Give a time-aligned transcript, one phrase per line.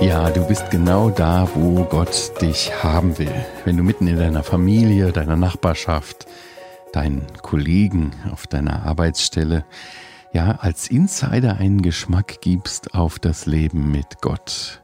[0.00, 3.34] Ja, du bist genau da, wo Gott dich haben will.
[3.64, 6.26] Wenn du mitten in deiner Familie, deiner Nachbarschaft,
[6.92, 9.64] deinen Kollegen auf deiner Arbeitsstelle,
[10.32, 14.82] ja, als Insider einen Geschmack gibst auf das Leben mit Gott,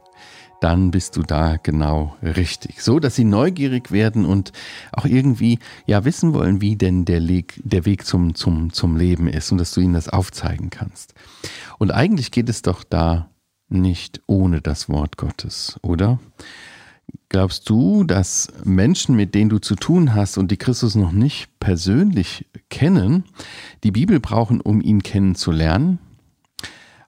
[0.63, 2.81] dann bist du da genau richtig.
[2.81, 4.53] So, dass sie neugierig werden und
[4.93, 9.27] auch irgendwie, ja, wissen wollen, wie denn der, Leg, der Weg zum, zum, zum Leben
[9.27, 11.15] ist und dass du ihnen das aufzeigen kannst.
[11.79, 13.29] Und eigentlich geht es doch da
[13.67, 16.19] nicht ohne das Wort Gottes, oder?
[17.27, 21.59] Glaubst du, dass Menschen, mit denen du zu tun hast und die Christus noch nicht
[21.59, 23.25] persönlich kennen,
[23.83, 25.99] die Bibel brauchen, um ihn kennenzulernen?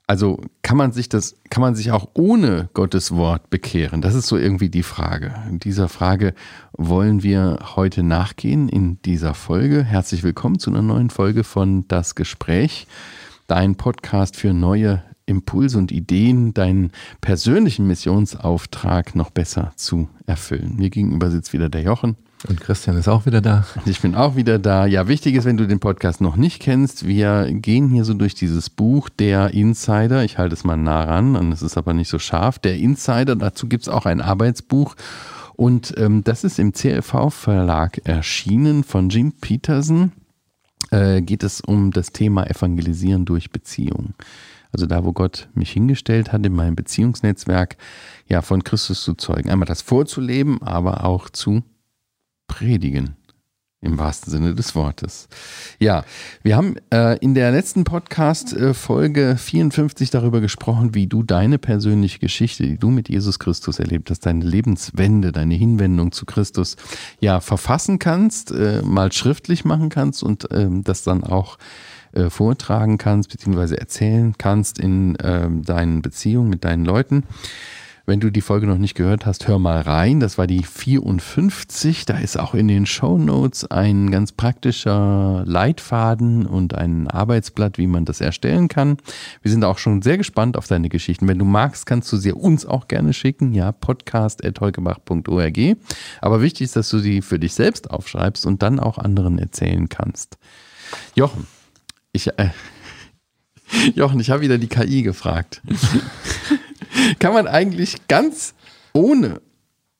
[0.08, 4.02] Also kann man sich das, kann man sich auch ohne Gottes Wort bekehren?
[4.02, 5.34] Das ist so irgendwie die Frage.
[5.48, 6.32] In dieser Frage
[6.72, 9.82] wollen wir heute nachgehen in dieser Folge.
[9.82, 12.86] Herzlich willkommen zu einer neuen Folge von Das Gespräch,
[13.48, 20.76] dein Podcast für neue Impulse und Ideen, deinen persönlichen Missionsauftrag noch besser zu erfüllen.
[20.76, 22.16] Mir gegenüber sitzt wieder der Jochen.
[22.48, 23.66] Und Christian ist auch wieder da.
[23.86, 24.86] Ich bin auch wieder da.
[24.86, 28.34] Ja, wichtig ist, wenn du den Podcast noch nicht kennst, wir gehen hier so durch
[28.34, 30.22] dieses Buch Der Insider.
[30.22, 32.58] Ich halte es mal nah ran, und es ist aber nicht so scharf.
[32.58, 34.94] Der Insider, dazu gibt es auch ein Arbeitsbuch.
[35.54, 40.12] Und ähm, das ist im CLV-Verlag erschienen von Jim Peterson.
[40.90, 44.14] Äh, geht es um das Thema Evangelisieren durch Beziehung.
[44.72, 47.76] Also da, wo Gott mich hingestellt hat in meinem Beziehungsnetzwerk,
[48.28, 49.50] ja, von Christus zu zeugen.
[49.50, 51.62] Einmal das vorzuleben, aber auch zu
[52.46, 53.16] predigen.
[53.82, 55.28] Im wahrsten Sinne des Wortes.
[55.78, 56.04] Ja,
[56.42, 62.18] wir haben äh, in der letzten Podcast-Folge äh, 54 darüber gesprochen, wie du deine persönliche
[62.18, 66.76] Geschichte, die du mit Jesus Christus erlebt hast, deine Lebenswende, deine Hinwendung zu Christus,
[67.20, 71.58] ja, verfassen kannst, äh, mal schriftlich machen kannst und ähm, das dann auch
[72.12, 77.24] äh, vortragen kannst, beziehungsweise erzählen kannst in ähm, deinen Beziehungen mit deinen Leuten.
[78.08, 80.20] Wenn du die Folge noch nicht gehört hast, hör mal rein.
[80.20, 82.04] Das war die 54.
[82.04, 87.88] Da ist auch in den Show Notes ein ganz praktischer Leitfaden und ein Arbeitsblatt, wie
[87.88, 88.98] man das erstellen kann.
[89.42, 91.26] Wir sind auch schon sehr gespannt auf deine Geschichten.
[91.26, 93.52] Wenn du magst, kannst du sie uns auch gerne schicken.
[93.52, 95.58] Ja, podcast.heukebach.org.
[96.20, 99.88] Aber wichtig ist, dass du sie für dich selbst aufschreibst und dann auch anderen erzählen
[99.88, 100.38] kannst.
[101.16, 101.48] Jochen,
[102.12, 102.50] ich, äh,
[103.96, 105.60] Jochen, ich habe wieder die KI gefragt.
[107.18, 108.54] Kann man eigentlich ganz
[108.92, 109.40] ohne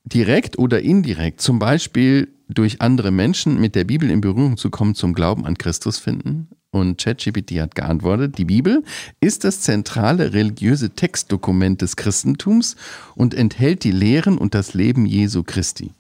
[0.05, 4.95] direkt oder indirekt, zum Beispiel durch andere Menschen mit der Bibel in Berührung zu kommen,
[4.95, 6.49] zum Glauben an Christus finden?
[6.71, 8.85] Und ChatGPT hat geantwortet, die Bibel
[9.21, 12.77] ist das zentrale religiöse Textdokument des Christentums
[13.15, 15.93] und enthält die Lehren und das Leben Jesu Christi.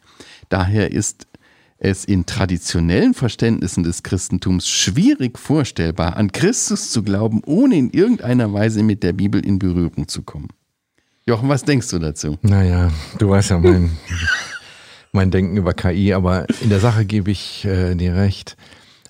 [0.51, 1.27] Daher ist
[1.78, 8.53] es in traditionellen Verständnissen des Christentums schwierig vorstellbar, an Christus zu glauben, ohne in irgendeiner
[8.53, 10.49] Weise mit der Bibel in Berührung zu kommen.
[11.28, 12.38] Jochen, was denkst du dazu?
[12.42, 12.88] Naja,
[13.19, 13.91] du weißt ja mein,
[15.10, 18.56] mein Denken über KI, aber in der Sache gebe ich äh, dir recht.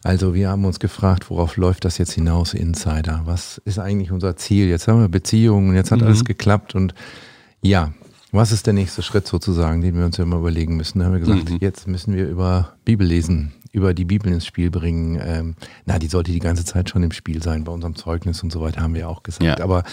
[0.02, 3.20] Also wir haben uns gefragt, worauf läuft das jetzt hinaus, Insider?
[3.26, 4.68] Was ist eigentlich unser Ziel?
[4.68, 6.06] Jetzt haben wir Beziehungen, jetzt hat mhm.
[6.06, 6.94] alles geklappt und
[7.60, 7.92] ja,
[8.32, 11.00] was ist der nächste Schritt sozusagen, den wir uns ja immer überlegen müssen?
[11.00, 11.58] Da haben wir gesagt, mhm.
[11.60, 15.20] jetzt müssen wir über Bibel lesen, über die Bibel ins Spiel bringen.
[15.22, 18.50] Ähm, na, die sollte die ganze Zeit schon im Spiel sein, bei unserem Zeugnis und
[18.50, 19.58] so weiter haben wir auch gesagt.
[19.58, 19.62] Ja.
[19.62, 19.84] Aber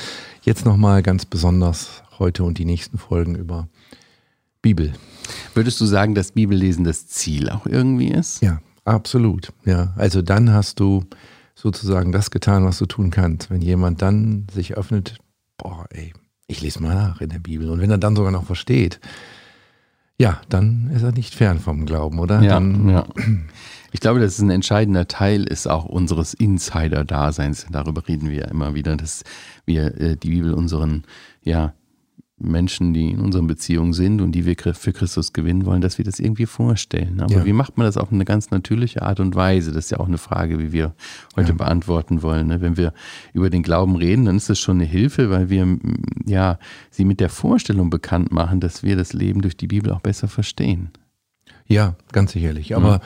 [0.43, 3.67] jetzt nochmal ganz besonders heute und die nächsten Folgen über
[4.61, 4.93] Bibel.
[5.53, 8.41] Würdest du sagen, dass Bibellesen das Ziel auch irgendwie ist?
[8.41, 9.51] Ja, absolut.
[9.65, 11.03] Ja, also dann hast du
[11.53, 13.49] sozusagen das getan, was du tun kannst.
[13.49, 15.17] Wenn jemand dann sich öffnet,
[15.57, 16.13] boah, ey,
[16.47, 17.69] ich lese mal nach in der Bibel.
[17.69, 19.01] Und wenn er dann sogar noch versteht,
[20.17, 22.41] ja, dann ist er nicht fern vom Glauben, oder?
[22.41, 23.05] Ja, dann, ja.
[23.91, 27.67] Ich glaube, dass es ein entscheidender Teil ist auch unseres Insider-Daseins.
[27.69, 29.23] Darüber reden wir ja immer wieder, dass
[29.65, 31.03] wir äh, die Bibel unseren
[31.43, 31.73] ja,
[32.43, 36.05] Menschen, die in unseren Beziehungen sind und die wir für Christus gewinnen wollen, dass wir
[36.05, 37.19] das irgendwie vorstellen.
[37.21, 37.45] Aber ja.
[37.45, 39.71] wie macht man das auf eine ganz natürliche Art und Weise?
[39.71, 40.93] Das ist ja auch eine Frage, wie wir
[41.35, 41.55] heute ja.
[41.55, 42.47] beantworten wollen.
[42.47, 42.61] Ne?
[42.61, 42.93] Wenn wir
[43.33, 45.77] über den Glauben reden, dann ist das schon eine Hilfe, weil wir
[46.25, 46.59] ja
[46.89, 50.27] sie mit der Vorstellung bekannt machen, dass wir das Leben durch die Bibel auch besser
[50.27, 50.89] verstehen.
[51.67, 52.75] Ja, ganz sicherlich.
[52.75, 53.01] Aber ja.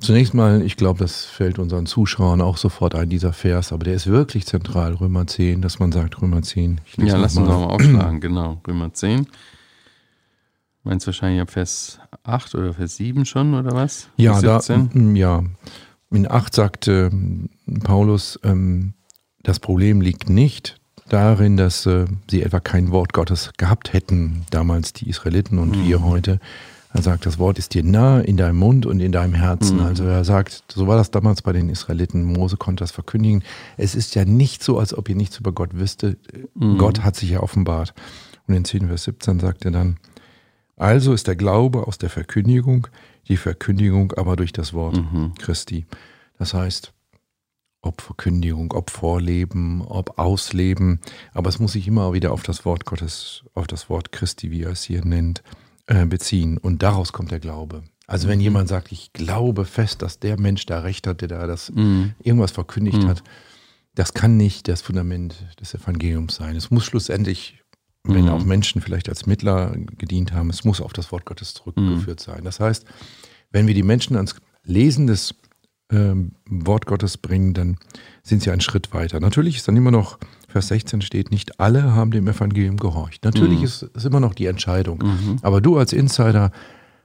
[0.00, 3.94] Zunächst mal, ich glaube, das fällt unseren Zuschauern auch sofort ein, dieser Vers, aber der
[3.94, 6.80] ist wirklich zentral, Römer 10, dass man sagt, Römer 10.
[6.96, 9.26] ja, lass uns nochmal aufschlagen, genau, Römer 10.
[10.82, 14.08] Meinst du wahrscheinlich ab Vers 8 oder Vers 7 schon, oder was?
[14.16, 14.60] Ja, da,
[15.14, 15.44] ja.
[16.10, 17.10] In 8 sagte
[17.84, 18.94] Paulus, ähm,
[19.42, 24.94] das Problem liegt nicht darin, dass äh, sie etwa kein Wort Gottes gehabt hätten, damals
[24.94, 25.88] die Israeliten und mhm.
[25.88, 26.40] wir heute,
[26.92, 29.76] Er sagt, das Wort ist dir nah in deinem Mund und in deinem Herzen.
[29.76, 29.84] Mhm.
[29.84, 32.24] Also er sagt, so war das damals bei den Israeliten.
[32.24, 33.44] Mose konnte das verkündigen.
[33.76, 36.18] Es ist ja nicht so, als ob ihr nichts über Gott wüsstet.
[36.54, 36.78] Mhm.
[36.78, 37.94] Gott hat sich ja offenbart.
[38.48, 39.98] Und in 10 Vers 17 sagt er dann,
[40.76, 42.88] also ist der Glaube aus der Verkündigung,
[43.28, 45.34] die Verkündigung aber durch das Wort Mhm.
[45.38, 45.86] Christi.
[46.38, 46.92] Das heißt,
[47.82, 51.00] ob Verkündigung, ob Vorleben, ob Ausleben,
[51.34, 54.62] aber es muss sich immer wieder auf das Wort Gottes, auf das Wort Christi, wie
[54.64, 55.42] er es hier nennt,
[55.90, 56.56] äh, beziehen.
[56.56, 57.82] Und daraus kommt der Glaube.
[58.06, 61.46] Also wenn jemand sagt, ich glaube fest, dass der Mensch da recht hat, der da
[61.46, 62.14] das Mhm.
[62.22, 63.08] irgendwas verkündigt Mhm.
[63.08, 63.22] hat,
[63.94, 66.54] das kann nicht das Fundament des Evangeliums sein.
[66.56, 67.58] Es muss schlussendlich,
[68.04, 68.30] wenn Mhm.
[68.30, 72.44] auch Menschen vielleicht als Mittler gedient haben, es muss auf das Wort Gottes zurückgeführt sein.
[72.44, 72.84] Das heißt,
[73.50, 75.34] wenn wir die Menschen ans Lesen des
[75.92, 77.76] ähm, Wort Gottes bringen, dann
[78.22, 79.18] sind sie einen Schritt weiter.
[79.18, 80.18] Natürlich ist dann immer noch,
[80.50, 83.24] Vers 16 steht, nicht alle haben dem Evangelium gehorcht.
[83.24, 83.64] Natürlich Mhm.
[83.64, 84.98] ist es immer noch die Entscheidung.
[84.98, 85.36] Mhm.
[85.42, 86.50] Aber du als Insider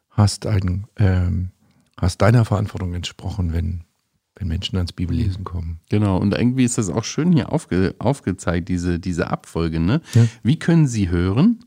[0.09, 1.49] hast, ein, ähm,
[1.97, 3.81] hast deiner Verantwortung entsprochen, wenn,
[4.35, 5.79] wenn Menschen ans Bibellesen kommen.
[5.89, 9.79] Genau, und irgendwie ist das auch schön hier aufge, aufgezeigt, diese, diese Abfolge.
[9.79, 10.01] Ne?
[10.13, 10.25] Ja.
[10.43, 11.59] Wie können Sie hören?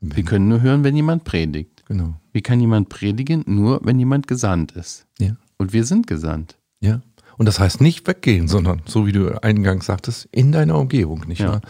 [0.00, 1.84] Wir können nur hören, wenn jemand predigt.
[1.86, 2.14] Genau.
[2.32, 3.44] Wie kann jemand predigen?
[3.46, 5.06] Nur, wenn jemand gesandt ist.
[5.18, 5.36] Ja.
[5.58, 6.56] Und wir sind gesandt.
[6.80, 7.02] Ja.
[7.38, 11.40] Und das heißt nicht weggehen, sondern, so wie du eingangs sagtest, in deiner Umgebung, nicht
[11.40, 11.48] Ja.
[11.48, 11.60] wahr?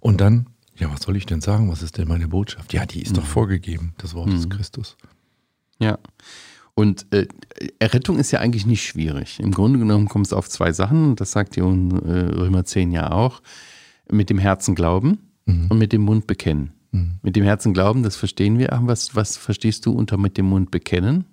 [0.00, 0.46] Und dann,
[0.76, 1.70] ja, was soll ich denn sagen?
[1.70, 2.72] Was ist denn meine Botschaft?
[2.72, 4.50] Ja, die ist doch vorgegeben, das Wort des Mhm.
[4.50, 4.96] Christus.
[5.78, 5.98] Ja.
[6.74, 7.28] Und äh,
[7.78, 9.38] Errettung ist ja eigentlich nicht schwierig.
[9.40, 13.12] Im Grunde genommen kommt es auf zwei Sachen, das sagt in äh, Römer 10 ja
[13.12, 13.40] auch.
[14.10, 15.66] Mit dem Herzen glauben Mhm.
[15.68, 16.72] und mit dem Mund bekennen.
[16.90, 17.18] Mhm.
[17.22, 18.72] Mit dem Herzen glauben, das verstehen wir.
[18.72, 21.24] Aber was, was verstehst du unter mit dem Mund bekennen?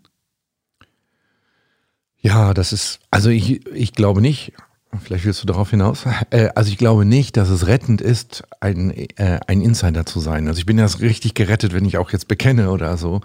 [2.22, 4.54] Ja, das ist, also ich, ich glaube nicht,
[5.02, 8.92] vielleicht willst du darauf hinaus, äh, also ich glaube nicht, dass es rettend ist, ein,
[8.92, 10.48] äh, ein Insider zu sein.
[10.48, 13.22] Also ich bin ja richtig gerettet, wenn ich auch jetzt bekenne oder so.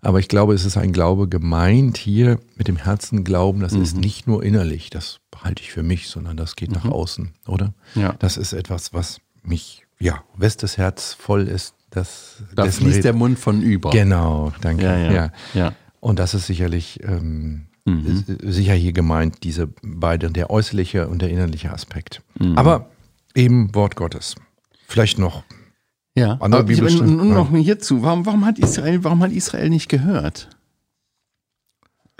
[0.00, 3.94] Aber ich glaube, es ist ein Glaube gemeint hier mit dem Herzen glauben, das ist
[3.96, 4.00] Mhm.
[4.02, 6.92] nicht nur innerlich, das behalte ich für mich, sondern das geht nach Mhm.
[6.92, 7.74] außen, oder?
[7.96, 8.12] Ja.
[8.20, 13.04] Das ist etwas, was mich, ja, wes das Herz voll ist, das Da fließt red-
[13.06, 13.90] der Mund von über.
[13.90, 14.84] Genau, danke.
[14.84, 15.12] Ja, ja.
[15.12, 15.32] ja.
[15.54, 15.72] ja.
[15.98, 18.24] Und das ist sicherlich ähm, Mhm.
[18.28, 22.22] s- sicher hier gemeint, diese beiden, der äußerliche und der innerliche Aspekt.
[22.38, 22.56] Mhm.
[22.58, 22.90] Aber
[23.34, 24.34] eben Wort Gottes.
[24.86, 25.42] Vielleicht noch.
[26.14, 29.88] Ja, Andere aber ich, und noch hierzu, warum, warum, hat Israel, warum hat Israel nicht
[29.88, 30.48] gehört?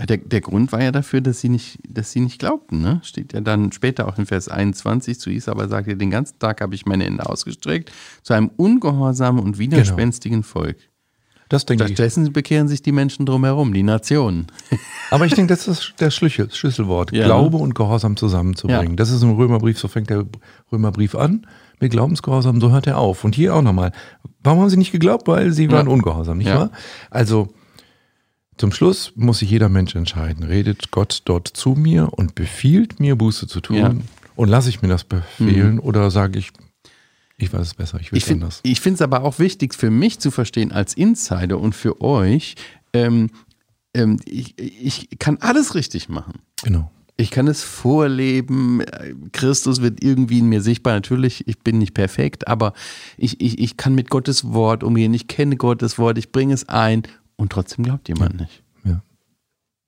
[0.09, 2.81] Der, der Grund war ja dafür, dass sie nicht, dass sie nicht glaubten.
[2.81, 3.01] Ne?
[3.03, 6.61] Steht ja dann später auch in Vers 21 zu Israel, sagt er, den ganzen Tag
[6.61, 7.91] habe ich meine Hände ausgestreckt
[8.23, 10.77] zu einem ungehorsamen und widerspenstigen Volk.
[11.49, 11.93] Das denke ich.
[11.93, 14.47] Stattdessen bekehren sich die Menschen drumherum, die Nationen.
[15.11, 17.13] Aber ich denke, das ist der Schlüssel, Schlüsselwort.
[17.13, 17.25] Ja.
[17.25, 18.91] Glaube und Gehorsam zusammenzubringen.
[18.91, 18.97] Ja.
[18.97, 20.27] Das ist im Römerbrief, so fängt der
[20.71, 21.47] Römerbrief an.
[21.81, 23.25] Mit Glaubensgehorsam, so hört er auf.
[23.25, 23.93] Und hier auch nochmal.
[24.43, 25.27] Warum haben sie nicht geglaubt?
[25.29, 25.93] Weil sie waren Ja.
[25.93, 26.71] ungehorsam, nicht wahr?
[27.11, 27.49] Also,
[28.57, 30.43] zum Schluss muss sich jeder Mensch entscheiden.
[30.45, 33.79] Redet Gott dort zu mir und befiehlt mir, Buße zu tun?
[33.81, 34.03] Mhm.
[34.35, 35.79] Und lasse ich mir das befehlen?
[35.79, 36.51] Oder sage ich,
[37.39, 38.61] ich weiß es besser, ich will Ich es finde anders?
[38.65, 42.57] es aber auch wichtig für mich zu verstehen als Insider und für euch,
[42.93, 43.31] ähm,
[43.95, 46.41] ähm, ich, ich kann alles richtig machen.
[46.63, 46.91] Genau.
[47.21, 48.81] Ich kann es vorleben.
[49.33, 50.95] Christus wird irgendwie in mir sichtbar.
[50.95, 52.75] Natürlich, ich bin nicht perfekt, aber
[53.17, 55.13] ich, ich, ich kann mit Gottes Wort umgehen.
[55.15, 57.03] Ich kenne Gottes Wort, ich bringe es ein
[57.37, 58.63] und trotzdem glaubt jemand nicht.
[58.85, 59.03] Ja.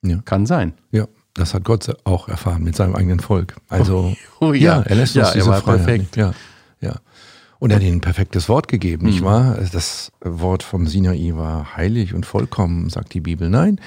[0.02, 0.22] Ja.
[0.24, 0.72] Kann sein.
[0.90, 3.56] Ja, das hat Gott auch erfahren mit seinem eigenen Volk.
[3.68, 5.84] Also, Oh ja, er lässt uns ja, er diese war Freiheit.
[5.86, 6.16] perfekt.
[6.16, 6.34] Ja,
[6.80, 6.96] ja.
[7.60, 9.24] Und er hat ihnen ein perfektes Wort gegeben, nicht Mhm.
[9.26, 9.58] wahr?
[9.72, 13.48] Das Wort vom Sinai war heilig und vollkommen, sagt die Bibel.
[13.50, 13.78] Nein,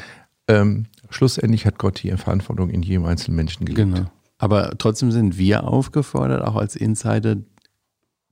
[0.47, 3.93] ähm, schlussendlich hat Gott die Verantwortung in jedem einzelnen Menschen gelegt.
[3.93, 4.07] Genau.
[4.37, 7.35] Aber trotzdem sind wir aufgefordert, auch als Insider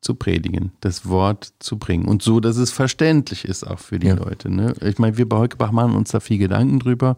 [0.02, 2.06] zu predigen, das Wort zu bringen.
[2.06, 4.16] Und so, dass es verständlich ist auch für die Ja.
[4.16, 4.50] Leute.
[4.50, 4.74] Ne?
[4.84, 7.18] Ich meine, wir bei Heukebach machen uns da viel Gedanken drüber,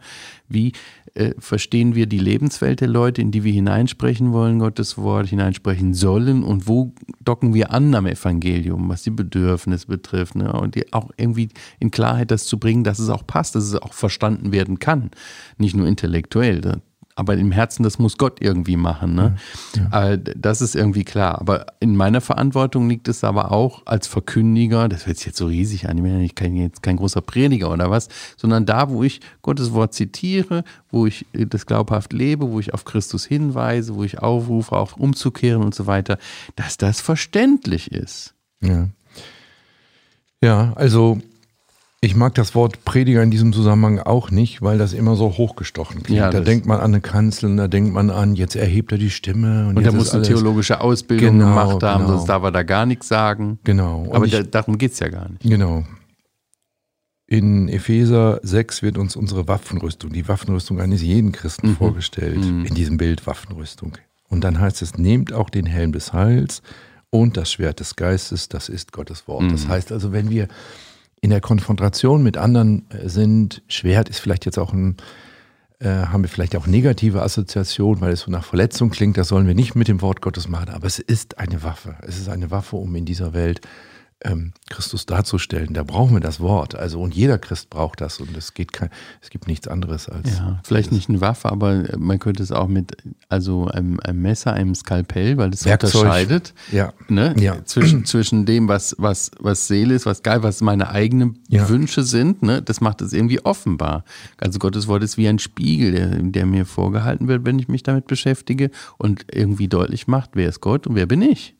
[0.50, 0.74] wie
[1.16, 5.94] äh, verstehen wir die Lebenswelt der Leute, in die wir hineinsprechen wollen, Gottes Wort hineinsprechen
[5.94, 10.36] sollen und wo docken wir an am Evangelium, was die Bedürfnisse betrifft.
[10.36, 10.52] Ne?
[10.52, 11.50] Und die auch irgendwie
[11.80, 15.12] in Klarheit das zu bringen, dass es auch passt, dass es auch verstanden werden kann.
[15.58, 16.60] Nicht nur intellektuell.
[16.62, 16.82] Da-
[17.16, 19.14] aber im Herzen, das muss Gott irgendwie machen.
[19.16, 19.36] Ne?
[19.92, 21.40] Äh, Das ist irgendwie klar.
[21.40, 25.46] Aber in meiner Verantwortung liegt es aber auch als Verkündiger, das hört sich jetzt so
[25.46, 29.22] riesig an, ich bin ja jetzt kein großer Prediger oder was, sondern da, wo ich
[29.42, 34.04] Gottes Wort zitiere, wo ich äh, das glaubhaft lebe, wo ich auf Christus hinweise, wo
[34.04, 36.18] ich aufrufe, auch umzukehren und so weiter,
[36.56, 38.34] dass das verständlich ist.
[38.62, 38.88] Ja.
[40.42, 41.20] ja, also
[42.04, 46.04] ich mag das Wort Prediger in diesem Zusammenhang auch nicht, weil das immer so hochgestochen
[46.04, 46.20] klingt.
[46.20, 48.98] Ja, da das- denkt man an eine Kanzel, da denkt man an, jetzt erhebt er
[48.98, 49.68] die Stimme.
[49.70, 52.18] Und, Und er muss eine theologische Ausbildung Genau, gemacht haben, genau.
[52.18, 53.58] sonst darf er da gar nichts sagen.
[53.64, 54.02] Genau.
[54.02, 55.42] Und Aber ich, da, darum geht es ja gar nicht.
[55.44, 55.84] Genau.
[57.26, 61.76] in Epheser 6 wird uns unsere Waffenrüstung, die Waffenrüstung eines jeden Christen Mhm.
[61.78, 62.66] vorgestellt, Mhm.
[62.66, 63.94] in diesem Bild Waffenrüstung.
[64.30, 66.62] Und dann heißt es, nehmt auch den Helm des Heils
[67.10, 69.52] und das Schwert des Geistes, das ist Gottes Wort.
[69.52, 69.70] Das Mhm.
[69.70, 70.48] heißt also, wenn wir
[71.24, 74.98] in der Konfrontation mit anderen äh, sind, Schwert ist vielleicht jetzt auch ein,
[75.80, 79.48] äh, haben wir vielleicht auch negative Assoziationen, weil es so nach Verletzung klingt, das sollen
[79.48, 81.96] wir nicht mit dem Wort Gottes machen, aber es ist eine Waffe.
[82.02, 83.62] Es ist eine Waffe, um in dieser Welt
[84.24, 85.74] ähm, Christus darzustellen.
[85.74, 86.76] Da brauchen wir das Wort.
[86.76, 88.90] Also und jeder Christ braucht das und es geht kein,
[89.22, 90.38] es gibt nichts anderes als.
[90.38, 92.98] Ja, vielleicht nicht eine Waffe, aber man könnte es auch mit
[93.30, 95.96] also einem, einem Messer, einem Skalpell, weil es Werkzeug.
[95.96, 96.94] unterscheidet Ja.
[97.10, 97.36] ne?
[97.38, 97.64] Ja.
[97.66, 101.68] zwischen, zwischen dem, was, was, was Seele ist, was geil, was meine eigenen Ja.
[101.70, 102.44] Wünsche sind.
[102.44, 102.62] Ne?
[102.62, 104.04] Das macht es irgendwie offenbar.
[104.38, 107.84] Also Gottes Wort ist wie ein Spiegel, der, der mir vorgehalten wird, wenn ich mich
[107.84, 111.56] damit beschäftige und irgendwie deutlich macht, wer ist Gott und wer bin ich.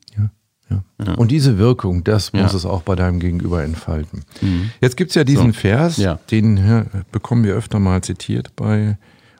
[0.70, 1.14] Ja.
[1.14, 2.48] Und diese Wirkung, das muss Ja.
[2.48, 2.56] Mhm.
[2.56, 4.24] es auch bei deinem Gegenüber entfalten.
[4.80, 5.58] Jetzt gibt es ja diesen So.
[5.60, 6.18] Vers, Ja.
[6.30, 8.96] den ja, bekommen wir öfter mal zitiert bei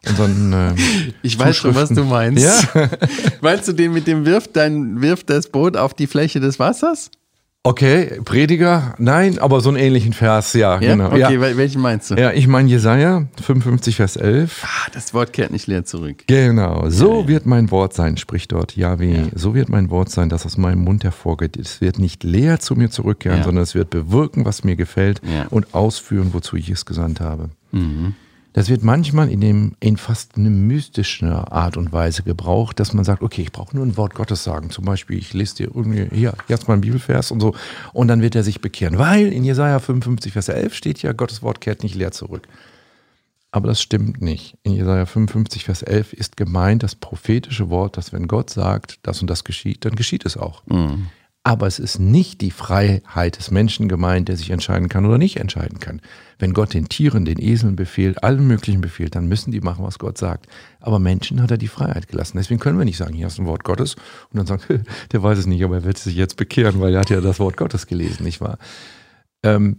[0.06, 0.52] unseren.
[0.52, 0.74] ähm,
[1.22, 2.68] Ich weiß schon, was du meinst.
[3.40, 7.10] Meinst du den mit dem wirft dein wirft das Boot auf die Fläche des Wassers?
[7.66, 8.94] Okay, Prediger?
[8.98, 10.92] Nein, aber so einen ähnlichen Vers, ja, Ja?
[10.96, 11.06] genau.
[11.06, 11.28] Okay, ja.
[11.30, 12.14] wel- welchen meinst du?
[12.14, 14.62] ja, ich meine Jesaja 55, Vers 11.
[14.64, 16.24] Ah, das Wort kehrt nicht leer zurück.
[16.26, 17.28] Genau, so Ja.
[17.28, 19.28] wird mein Wort sein, spricht dort Yahweh.
[19.34, 21.56] So wird mein Wort sein, das aus meinem Mund hervorgeht.
[21.56, 25.72] Es wird nicht leer zu mir zurückkehren, sondern es wird bewirken, was mir gefällt und
[25.72, 27.48] ausführen, wozu ich es gesandt habe.
[27.72, 28.14] Mhm.
[28.54, 33.04] Das wird manchmal in, dem, in fast eine mystische Art und Weise gebraucht, dass man
[33.04, 34.70] sagt, okay, ich brauche nur ein Wort Gottes sagen.
[34.70, 37.56] Zum Beispiel, ich lese dir irgendwie, hier, jetzt mal ein Bibelvers und so.
[37.92, 38.96] Und dann wird er sich bekehren.
[38.96, 42.46] Weil in Jesaja 55, Vers 11 steht ja, Gottes Wort kehrt nicht leer zurück.
[43.50, 44.56] Aber das stimmt nicht.
[44.62, 49.20] In Jesaja 55, Vers 11 ist gemeint das prophetische Wort, dass wenn Gott sagt, das
[49.20, 50.62] und das geschieht, dann geschieht es auch.
[50.66, 51.08] Mhm.
[51.46, 55.36] Aber es ist nicht die Freiheit des Menschen gemeint, der sich entscheiden kann oder nicht
[55.36, 56.00] entscheiden kann.
[56.38, 59.98] Wenn Gott den Tieren, den Eseln befehlt, allen möglichen befehlt, dann müssen die machen, was
[59.98, 60.46] Gott sagt.
[60.80, 62.38] Aber Menschen hat er die Freiheit gelassen.
[62.38, 63.94] Deswegen können wir nicht sagen, hier ist ein Wort Gottes
[64.32, 67.00] und dann sagen, der weiß es nicht, aber er wird sich jetzt bekehren, weil er
[67.00, 68.56] hat ja das Wort Gottes gelesen, nicht wahr?
[69.42, 69.76] Ähm,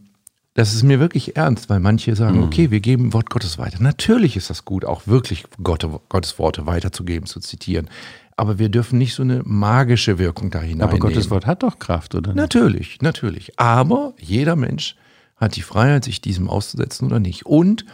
[0.54, 2.44] das ist mir wirklich ernst, weil manche sagen, Mhm.
[2.44, 3.82] okay, wir geben Wort Gottes weiter.
[3.82, 7.90] Natürlich ist das gut, auch wirklich Gott, Gottes Worte weiterzugeben, zu zitieren.
[8.38, 10.88] Aber wir dürfen nicht so eine magische Wirkung da hinein.
[10.88, 12.32] Aber Gottes Wort hat doch Kraft, oder?
[12.32, 12.38] nicht?
[12.38, 13.58] Natürlich, natürlich.
[13.60, 14.96] Aber jeder Mensch
[15.38, 17.46] hat die Freiheit, sich diesem auszusetzen oder nicht.
[17.46, 17.86] Und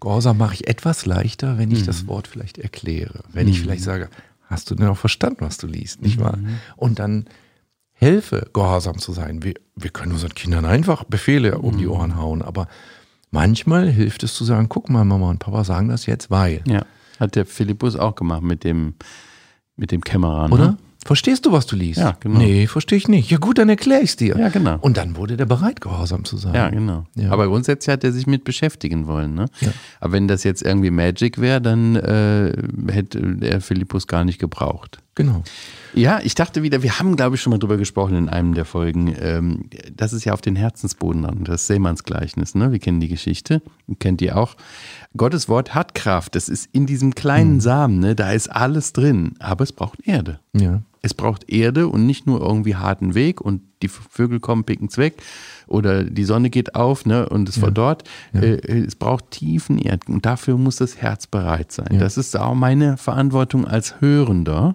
[0.00, 3.24] Gehorsam mache ich etwas leichter, wenn ich das Wort vielleicht erkläre.
[3.32, 4.08] Wenn ich vielleicht sage,
[4.44, 6.38] hast du denn auch verstanden, was du liest, nicht wahr?
[6.76, 7.26] Und dann
[7.94, 9.42] helfe, gehorsam zu sein.
[9.42, 12.68] Wir, wir können unseren Kindern einfach Befehle um die Ohren hauen, aber
[13.32, 16.62] manchmal hilft es zu sagen, guck mal, Mama und Papa sagen das jetzt, weil.
[16.64, 16.84] Ja,
[17.18, 18.94] hat der Philippus auch gemacht mit dem,
[19.78, 20.48] mit dem Kämmerer.
[20.48, 20.54] Ne?
[20.54, 20.78] Oder?
[21.04, 22.00] Verstehst du, was du liest?
[22.00, 22.38] Ja, genau.
[22.38, 23.30] Nee, verstehe ich nicht.
[23.30, 24.36] Ja gut, dann erkläre ich es dir.
[24.36, 24.76] Ja, genau.
[24.80, 26.54] Und dann wurde der bereit, gehorsam zu sein.
[26.54, 27.06] Ja, genau.
[27.14, 27.30] Ja.
[27.30, 29.34] Aber grundsätzlich hat er sich mit beschäftigen wollen.
[29.34, 29.46] Ne?
[29.60, 29.70] Ja.
[30.00, 32.52] Aber wenn das jetzt irgendwie Magic wäre, dann äh,
[32.92, 34.98] hätte der Philippus gar nicht gebraucht.
[35.18, 35.42] Genau.
[35.94, 38.64] Ja, ich dachte wieder, wir haben, glaube ich, schon mal drüber gesprochen in einem der
[38.64, 39.14] Folgen.
[39.18, 42.54] Ähm, das ist ja auf den Herzensboden an, das Seemannsgleichnis.
[42.54, 42.70] Ne?
[42.70, 43.62] Wir kennen die Geschichte,
[43.98, 44.54] kennt ihr auch.
[45.16, 46.36] Gottes Wort hat Kraft.
[46.36, 48.14] Das ist in diesem kleinen Samen, ne?
[48.14, 49.34] da ist alles drin.
[49.40, 50.38] Aber es braucht Erde.
[50.54, 50.82] Ja.
[51.02, 54.98] Es braucht Erde und nicht nur irgendwie harten Weg und die Vögel kommen, picken es
[54.98, 55.22] weg
[55.68, 58.02] oder die Sonne geht auf ne, und es verdorrt.
[58.34, 61.88] Äh, es braucht tiefen Erd und dafür muss das Herz bereit sein.
[61.92, 62.00] Ja.
[62.00, 64.74] Das ist auch meine Verantwortung als Hörender,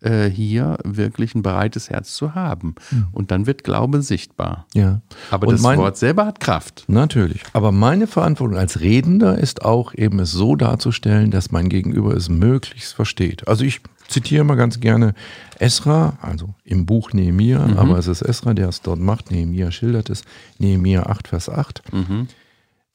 [0.00, 2.74] äh, hier wirklich ein breites Herz zu haben.
[3.12, 4.66] Und dann wird Glaube sichtbar.
[4.74, 5.00] Ja.
[5.30, 6.84] Aber Und das mein- Wort selber hat Kraft.
[6.86, 7.42] Natürlich.
[7.52, 12.28] Aber meine Verantwortung als Redender ist auch eben es so darzustellen, dass mein Gegenüber es
[12.28, 13.48] möglichst versteht.
[13.48, 15.14] Also ich zitiere mal ganz gerne
[15.58, 19.30] Esra, also im Buch Nehemia, aber es ist Esra, der es dort macht.
[19.30, 20.22] Nehemia schildert es.
[20.58, 21.82] Nehemia 8, Vers 8.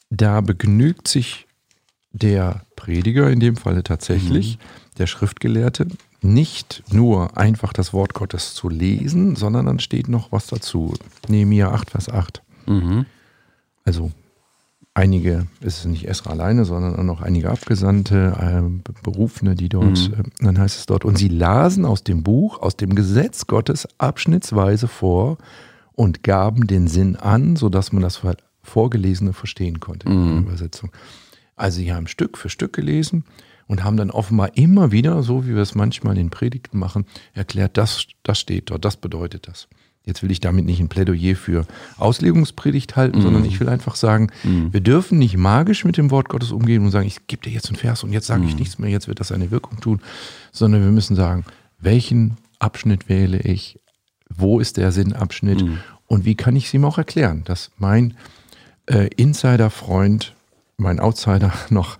[0.09, 1.47] Da begnügt sich
[2.11, 4.57] der Prediger, in dem Falle tatsächlich,
[4.97, 5.87] der Schriftgelehrte,
[6.23, 10.93] nicht nur einfach das Wort Gottes zu lesen, sondern dann steht noch was dazu.
[11.27, 13.05] Nehemia 8, Vers 8 Mhm.
[13.83, 14.11] also
[14.93, 20.09] einige, es ist nicht Esra alleine, sondern auch noch einige Abgesandte, äh, Berufene, die dort,
[20.09, 20.13] Mhm.
[20.13, 23.87] äh, dann heißt es dort, und sie lasen aus dem Buch, aus dem Gesetz Gottes
[23.97, 25.37] abschnittsweise vor
[25.93, 28.21] und gaben den Sinn an, sodass man das
[28.61, 30.47] Vorgelesene verstehen konnte in der Mhm.
[30.47, 30.91] Übersetzung.
[31.55, 33.25] Also sie haben Stück für Stück gelesen
[33.73, 37.75] und haben dann offenbar immer wieder, so wie wir es manchmal in Predigten machen, erklärt,
[37.75, 39.67] das, das steht dort, das bedeutet das.
[40.05, 41.65] Jetzt will ich damit nicht ein Plädoyer für
[41.97, 46.51] Auslegungspredigt halten, sondern ich will einfach sagen, wir dürfen nicht magisch mit dem Wort Gottes
[46.51, 48.91] umgehen und sagen, ich gebe dir jetzt einen Vers und jetzt sage ich nichts mehr,
[48.91, 49.99] jetzt wird das eine Wirkung tun,
[50.51, 51.45] sondern wir müssen sagen,
[51.79, 53.79] welchen Abschnitt wähle ich,
[54.29, 55.63] wo ist der Sinnabschnitt
[56.05, 58.13] und wie kann ich es ihm auch erklären, dass mein
[58.85, 60.35] äh, Insider-Freund,
[60.77, 61.97] mein Outsider noch,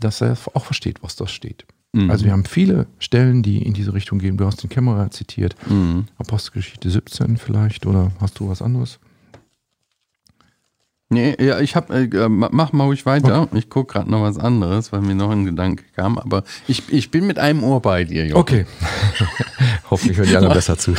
[0.00, 1.64] dass er auch versteht, was das steht.
[1.92, 2.10] Mhm.
[2.10, 4.36] Also wir haben viele Stellen, die in diese Richtung gehen.
[4.36, 6.06] Du hast den Kämmerer zitiert, Mhm.
[6.18, 8.98] Apostelgeschichte 17 vielleicht, oder hast du was anderes?
[11.08, 13.48] Nee, ja, ich hab, äh, mach mal ruhig weiter.
[13.54, 16.18] Ich gucke gerade noch was anderes, weil mir noch ein Gedanke kam.
[16.18, 18.40] Aber ich, ich bin mit einem Ohr bei dir, Jochen.
[18.40, 18.66] Okay.
[19.90, 20.94] Hoffentlich hören die anderen besser zu.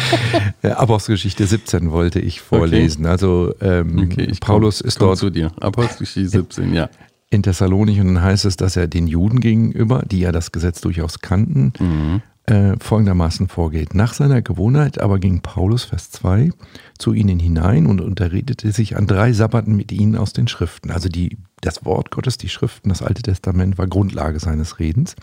[0.62, 3.06] Apostelgeschichte 17 wollte ich vorlesen.
[3.06, 5.50] Also ähm, Okay, ich Paulus komm, ist komm dort zu dir.
[5.60, 6.90] Apostelgeschichte 17, ja.
[7.30, 10.80] In Thessalonich und dann heißt es, dass er den Juden gegenüber, die ja das Gesetz
[10.80, 12.22] durchaus kannten, Mhm.
[12.46, 13.94] äh, folgendermaßen vorgeht.
[13.94, 16.50] Nach seiner Gewohnheit aber ging Paulus, Vers 2,
[16.98, 20.90] zu ihnen hinein und unterredete sich an drei Sabbaten mit ihnen aus den Schriften.
[20.90, 25.14] Also die, das Wort Gottes, die Schriften, das Alte Testament war Grundlage seines Redens,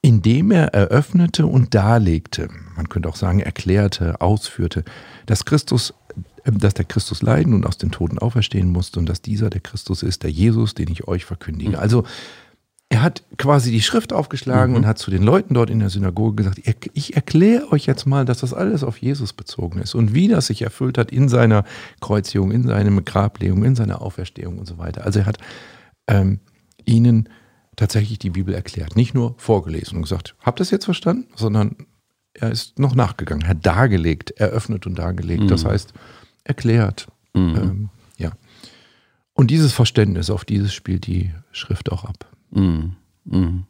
[0.00, 4.84] indem er eröffnete und darlegte, man könnte auch sagen erklärte, ausführte,
[5.26, 5.92] dass Christus
[6.52, 10.02] dass der Christus leiden und aus den Toten auferstehen musste und dass dieser der Christus
[10.02, 11.78] ist, der Jesus, den ich euch verkündige.
[11.78, 12.04] Also
[12.88, 16.36] er hat quasi die Schrift aufgeschlagen und hat zu den Leuten dort in der Synagoge
[16.36, 16.60] gesagt,
[16.94, 20.46] "Ich- erkläre euch jetzt mal, dass das alles auf Jesus bezogen ist und wie das
[20.46, 21.64] sich erfüllt hat in seiner
[22.00, 25.04] Kreuzigung, in seiner Grablegung, in seiner Auferstehung und so weiter.
[25.04, 25.38] Also er hat
[26.06, 26.38] ähm,
[26.84, 27.28] ihnen
[27.74, 31.74] tatsächlich die Bibel erklärt, nicht nur vorgelesen und gesagt, habt ihr das jetzt verstanden, sondern
[32.34, 35.92] er ist noch nachgegangen, hat dargelegt, eröffnet und dargelegt, das heißt
[36.46, 37.06] erklärt.
[37.34, 38.32] Ähm, ja.
[39.34, 42.26] Und dieses Verständnis, auf dieses spielt die Schrift auch ab.
[42.50, 42.96] Mhm.
[43.24, 43.64] Mhm.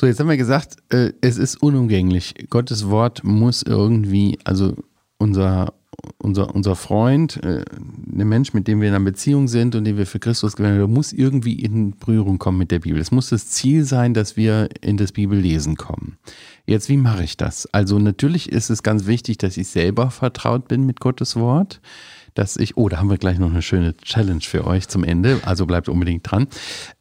[0.00, 2.34] So, jetzt haben wir gesagt, äh, es ist unumgänglich.
[2.50, 4.76] Gottes Wort muss irgendwie, also
[5.18, 5.74] unser,
[6.18, 9.96] unser, unser Freund, äh, der Mensch, mit dem wir in einer Beziehung sind und den
[9.96, 13.00] wir für Christus gewinnen, muss irgendwie in Berührung kommen mit der Bibel.
[13.00, 16.18] Es muss das Ziel sein, dass wir in das Bibellesen kommen.
[16.66, 17.66] Jetzt, wie mache ich das?
[17.72, 21.80] Also natürlich ist es ganz wichtig, dass ich selber vertraut bin mit Gottes Wort
[22.34, 25.40] dass ich, oh, da haben wir gleich noch eine schöne Challenge für euch zum Ende,
[25.44, 26.46] also bleibt unbedingt dran,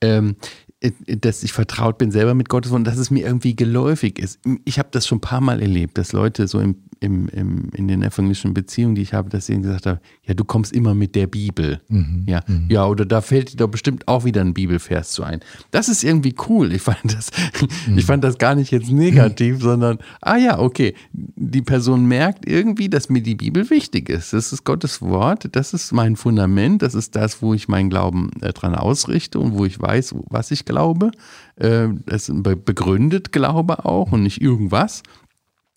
[0.02, 3.56] ähm, äh, dass ich vertraut bin selber mit Gottes Wort und dass es mir irgendwie
[3.56, 4.40] geläufig ist.
[4.64, 7.88] Ich habe das schon ein paar Mal erlebt, dass Leute so im, im, im, in
[7.88, 11.16] den evangelischen Beziehungen, die ich habe, dass sie gesagt haben, ja, du kommst immer mit
[11.16, 11.82] der Bibel.
[12.28, 15.40] Ja, ja, oder da fällt dir doch bestimmt auch wieder ein Bibelvers zu ein.
[15.72, 16.72] Das ist irgendwie cool.
[16.72, 17.32] Ich fand das,
[17.96, 22.88] ich fand das gar nicht jetzt negativ, sondern, ah ja, okay, die Person merkt irgendwie,
[22.88, 24.34] dass mir die Bibel wichtig ist.
[24.34, 28.30] Das ist Gottes Wort, das ist mein Fundament, das ist das, wo ich meinen Glauben
[28.42, 31.10] äh, dran ausrichte und wo ich weiß, was ich glaube.
[31.56, 35.02] Äh, das ist be- begründet Glaube auch und nicht irgendwas.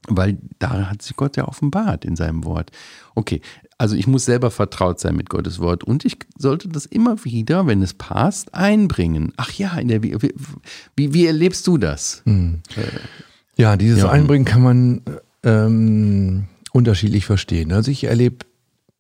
[0.09, 2.71] Weil da hat sich Gott ja offenbart in seinem Wort.
[3.15, 3.43] Okay,
[3.77, 7.67] also ich muss selber vertraut sein mit Gottes Wort und ich sollte das immer wieder,
[7.67, 9.33] wenn es passt, einbringen.
[9.37, 10.17] Ach ja, in der, wie,
[10.97, 12.23] wie, wie erlebst du das?
[13.57, 14.11] Ja, dieses Ja.
[14.11, 15.03] Einbringen kann man
[15.43, 17.71] ähm, unterschiedlich verstehen.
[17.73, 18.47] Also ich erlebe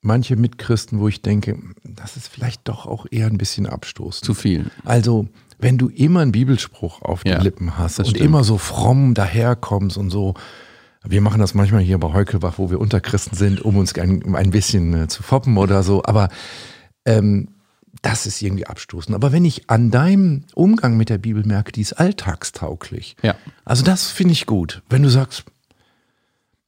[0.02, 4.24] manche Mitchristen, wo ich denke, das ist vielleicht doch auch eher ein bisschen abstoßend.
[4.24, 4.70] Zu viel.
[4.84, 5.28] Also,
[5.60, 8.24] wenn du immer einen Bibelspruch auf den Ja, Lippen hast und stimmt.
[8.24, 10.34] immer so fromm daherkommst und so,
[11.04, 14.50] wir machen das manchmal hier bei Heukelbach, wo wir Unterchristen sind, um uns ein, ein
[14.50, 16.28] bisschen äh, zu foppen oder so, aber
[17.06, 17.48] ähm,
[18.02, 19.14] das ist irgendwie abstoßend.
[19.14, 23.34] Aber wenn ich an deinem Umgang mit der Bibel merke, die ist alltagstauglich, Ja.
[23.64, 24.82] also das finde ich gut.
[24.88, 25.44] Wenn du sagst,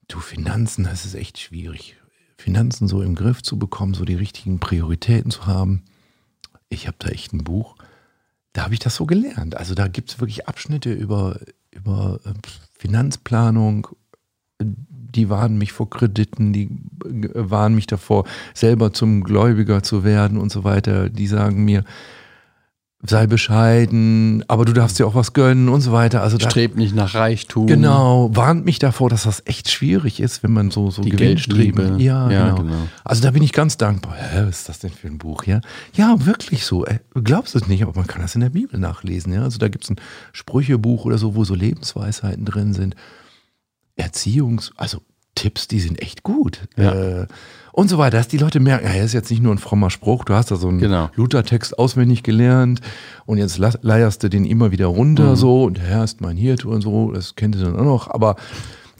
[0.09, 1.97] du Finanzen, das ist echt schwierig.
[2.37, 5.83] Finanzen so im Griff zu bekommen, so die richtigen Prioritäten zu haben.
[6.69, 7.77] Ich habe da echt ein Buch,
[8.53, 9.57] da habe ich das so gelernt.
[9.57, 11.39] Also da gibt es wirklich Abschnitte über,
[11.71, 12.33] über äh,
[12.79, 13.89] Finanzplanung,
[14.61, 16.65] die warnen mich vor Krediten, die
[17.05, 21.09] äh, warnen mich davor, selber zum Gläubiger zu werden und so weiter.
[21.09, 21.85] Die sagen mir,
[23.05, 26.23] sei bescheiden, aber du darfst dir auch was gönnen und so weiter.
[26.23, 27.67] Also Strebt nicht nach Reichtum.
[27.67, 31.11] Genau, warnt mich davor, dass das echt schwierig ist, wenn man so, so Die.
[31.11, 31.97] Geldliebe.
[31.99, 32.63] Ja, Ja, genau.
[32.63, 32.89] genau.
[33.03, 34.15] Also da bin ich ganz dankbar.
[34.17, 35.45] Hä, was ist das denn für ein Buch?
[35.45, 35.61] Ja,
[35.95, 36.87] ja wirklich so.
[36.87, 39.33] Äh, Du glaubst es nicht, aber man kann das in der Bibel nachlesen.
[39.33, 39.43] Ja?
[39.43, 39.97] Also da gibt es ein
[40.33, 42.95] Sprüchebuch oder so, wo so Lebensweisheiten drin sind.
[43.99, 45.03] Erziehungs-, also
[45.35, 46.69] Tipps, die sind echt gut.
[46.77, 46.93] Ja.
[47.23, 47.27] Äh,
[47.73, 49.91] und so weiter, dass die Leute merken, ja, das ist jetzt nicht nur ein frommer
[49.91, 51.11] Spruch, du hast da so einen Genau.
[51.15, 52.81] Luthertext auswendig gelernt
[53.27, 55.37] und jetzt leierst du den immer wieder runter Mhm.
[55.37, 58.11] so und der Herr ist mein Hirte und so, das kennt ihr dann auch noch,
[58.11, 58.37] aber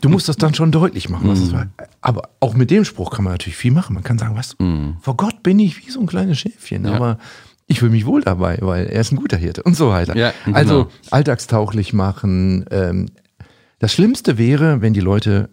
[0.01, 1.29] du musst das dann schon deutlich machen.
[1.29, 1.69] Was Mhm.
[2.01, 3.93] Aber auch mit dem Spruch kann man natürlich viel machen.
[3.93, 4.55] Man kann sagen, was,
[5.01, 6.87] vor Gott bin ich wie so ein kleines Schäfchen, Mhm.
[6.89, 6.93] Ja.
[6.95, 7.17] aber
[7.67, 10.17] ich fühle mich wohl dabei, weil er ist ein guter Hirte und so weiter.
[10.17, 10.57] Ja, genau.
[10.57, 12.65] Also alltagstauglich machen.
[12.71, 13.05] Ähm,
[13.79, 15.49] das Schlimmste wäre, wenn die Leute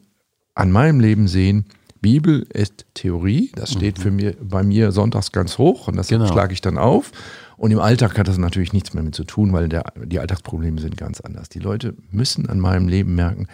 [0.55, 1.67] an meinem Leben sehen,
[2.01, 6.27] Bibel ist Theorie, das steht für mir, bei mir sonntags ganz hoch und das Genau.
[6.27, 7.13] schlage ich dann auf.
[7.57, 10.81] Und im Alltag hat das natürlich nichts mehr mit zu tun, weil der, die Alltagsprobleme
[10.81, 11.51] sind ganz anders.
[11.51, 13.49] Die Leute müssen an meinem Leben merken,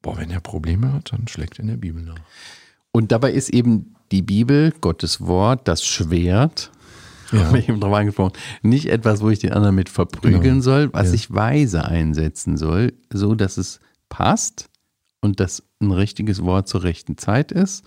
[0.00, 2.20] boah, wenn er Probleme hat, dann schlägt er in der Bibel nach.
[2.92, 6.70] Und dabei ist eben die Bibel, Gottes Wort, das Schwert,
[7.32, 7.46] ja.
[7.46, 10.60] habe ich eben drauf angesprochen, nicht etwas, wo ich den anderen mit verprügeln genau.
[10.62, 11.14] soll, was ja.
[11.14, 14.70] ich weise einsetzen soll, so dass es passt
[15.20, 17.84] und das ein richtiges Wort zur rechten Zeit ist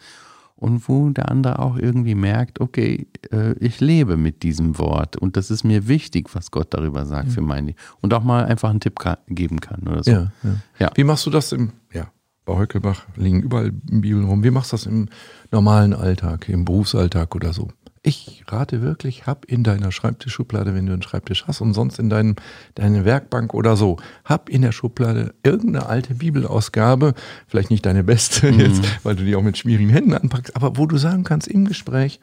[0.55, 5.37] und wo der andere auch irgendwie merkt, okay, äh, ich lebe mit diesem Wort und
[5.37, 7.33] das ist mir wichtig, was Gott darüber sagt ja.
[7.33, 10.11] für mein Leben und auch mal einfach einen Tipp geben kann oder so.
[10.11, 10.55] Ja, ja.
[10.79, 10.91] ja.
[10.95, 12.11] Wie machst du das im, ja,
[12.49, 14.43] bei Heukelbach liegen überall Bibeln rum.
[14.43, 15.07] Wie machst du das im
[15.51, 17.69] normalen Alltag, im Berufsalltag oder so?
[18.01, 22.09] Ich rate wirklich, hab in deiner Schreibtischschublade, wenn du einen Schreibtisch hast und sonst in
[22.09, 22.35] deinem,
[22.75, 27.13] deine Werkbank oder so, hab in der Schublade irgendeine alte Bibelausgabe,
[27.47, 28.59] vielleicht nicht deine beste mhm.
[28.59, 31.65] jetzt, weil du die auch mit schwierigen Händen anpackst, aber wo du sagen kannst im
[31.65, 32.19] Gespräch,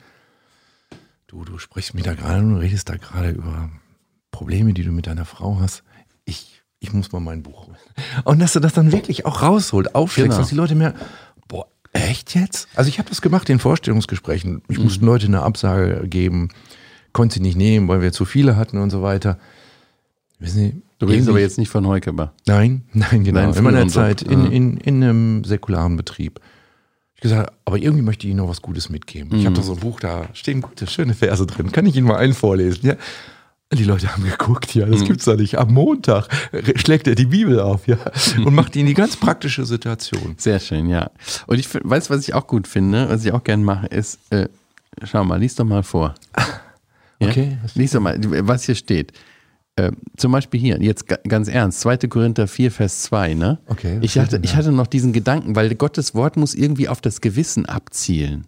[1.26, 3.70] du, du sprichst mir da gerade und redest da gerade über
[4.30, 5.82] Probleme, die du mit deiner Frau hast.
[6.24, 7.76] Ich, ich muss mal mein Buch holen.
[8.24, 10.40] Und dass du das dann wirklich auch rausholt, aufschlägst, genau.
[10.40, 10.98] dass die Leute merken,
[11.96, 12.68] Echt jetzt?
[12.74, 14.62] Also ich habe das gemacht in Vorstellungsgesprächen.
[14.68, 14.84] Ich mhm.
[14.84, 16.50] musste Leute eine Absage geben,
[17.12, 19.38] konnte sie nicht nehmen, weil wir zu viele hatten und so weiter.
[20.38, 22.32] Wissen Sie, du redest aber jetzt nicht von Heukeber.
[22.46, 23.40] Nein, nein, genau.
[23.40, 24.48] Nein, in meiner Zeit in, ah.
[24.48, 26.40] in, in einem säkularen Betrieb.
[27.14, 29.30] Ich gesagt, aber irgendwie möchte ich Ihnen noch was Gutes mitgeben.
[29.30, 29.38] Mhm.
[29.38, 31.72] Ich habe da so ein Buch, da stehen gute, schöne Verse drin.
[31.72, 32.86] Kann ich Ihnen mal einen vorlesen?
[32.86, 32.96] Ja?
[33.72, 35.06] Die Leute haben geguckt, ja, das mhm.
[35.06, 35.58] gibt's doch nicht.
[35.58, 36.28] Am Montag
[36.76, 37.98] schlägt er die Bibel auf, ja,
[38.44, 40.36] und macht ihnen die ganz praktische Situation.
[40.38, 41.10] Sehr schön, ja.
[41.48, 44.48] Und ich weiß, was ich auch gut finde, was ich auch gerne mache, ist, äh,
[45.02, 46.14] schau mal, lies doch mal vor.
[47.18, 47.30] Ja?
[47.30, 47.56] Okay.
[47.74, 49.14] Lies doch mal, was hier steht.
[49.76, 51.96] Äh, zum Beispiel hier, jetzt ganz ernst, 2.
[52.08, 53.58] Korinther 4, Vers 2, ne?
[53.68, 53.96] Okay.
[54.02, 57.64] Ich hatte, ich hatte noch diesen Gedanken, weil Gottes Wort muss irgendwie auf das Gewissen
[57.64, 58.46] abzielen.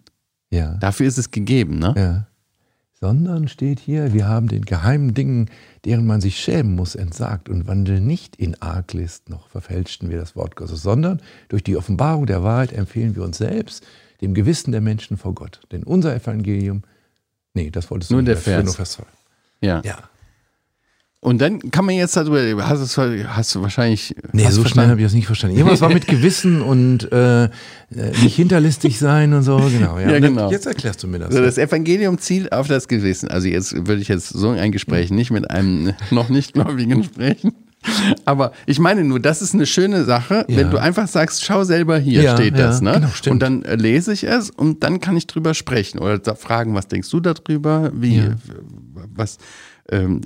[0.51, 0.75] Ja.
[0.75, 1.95] Dafür ist es gegeben, ne?
[1.97, 2.29] Ja
[3.01, 5.49] sondern steht hier, wir haben den geheimen Dingen,
[5.85, 10.35] deren man sich schämen muss, entsagt und wandeln nicht in Arglist, noch verfälschten wir das
[10.35, 13.85] Wort Gottes, sondern durch die Offenbarung der Wahrheit empfehlen wir uns selbst,
[14.21, 15.61] dem Gewissen der Menschen vor Gott.
[15.71, 16.83] Denn unser Evangelium,
[17.53, 18.65] nee, das wolltest du nur nicht, der Vers.
[18.65, 19.03] Nur Vers 2.
[19.61, 19.81] Ja.
[19.85, 19.97] ja.
[21.21, 24.15] Und dann kann man jetzt darüber, hast du, hast du wahrscheinlich.
[24.31, 25.57] Nee, so schnell habe ich das nicht verstanden.
[25.57, 27.49] Irgendwas war mit Gewissen und äh, äh,
[28.23, 29.99] nicht hinterlistig sein und so, genau.
[29.99, 30.49] Ja, ja genau.
[30.49, 31.31] Jetzt erklärst du mir das.
[31.31, 33.27] Also das Evangelium zielt auf das Gewissen.
[33.27, 37.51] Also jetzt würde ich jetzt so ein Gespräch nicht mit einem noch nicht Gläubigen sprechen.
[38.25, 40.57] Aber ich meine nur, das ist eine schöne Sache, ja.
[40.57, 43.09] wenn du einfach sagst, schau selber hier ja, steht das, ne?
[43.23, 46.75] Genau, und dann äh, lese ich es und dann kann ich drüber sprechen oder fragen,
[46.75, 47.91] was denkst du darüber?
[47.93, 48.23] Wie,
[49.15, 49.37] was,
[49.91, 50.21] ähm,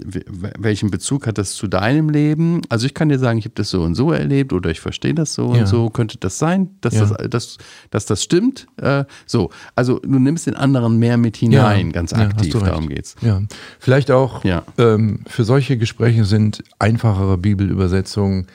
[0.58, 2.62] welchen Bezug hat das zu deinem Leben?
[2.70, 5.14] Also ich kann dir sagen, ich habe das so und so erlebt oder ich verstehe
[5.14, 5.62] das so ja.
[5.62, 5.90] und so.
[5.90, 7.06] Könnte das sein, dass, ja.
[7.06, 7.58] das, dass,
[7.92, 8.68] dass das stimmt?
[8.78, 11.92] Äh, so, also du nimmst den anderen mehr mit hinein, ja.
[11.92, 13.16] ganz aktiv, darum geht's.
[13.22, 13.42] Ja,
[13.80, 14.44] vielleicht auch
[14.78, 18.48] ähm, für solche Gespräche sind einfachere Bibelübersetzungen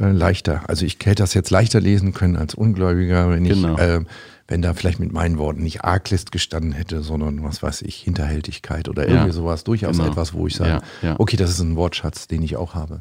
[0.00, 0.62] äh, leichter.
[0.66, 3.74] Also ich hätte das jetzt leichter lesen können als Ungläubiger, wenn genau.
[3.74, 4.00] ich äh,
[4.50, 8.88] wenn da vielleicht mit meinen Worten nicht Arglist gestanden hätte, sondern was weiß ich, Hinterhältigkeit
[8.88, 10.10] oder irgendwie ja, sowas, durchaus genau.
[10.10, 11.14] etwas, wo ich sage, ja, ja.
[11.18, 13.00] okay, das ist ein Wortschatz, den ich auch habe.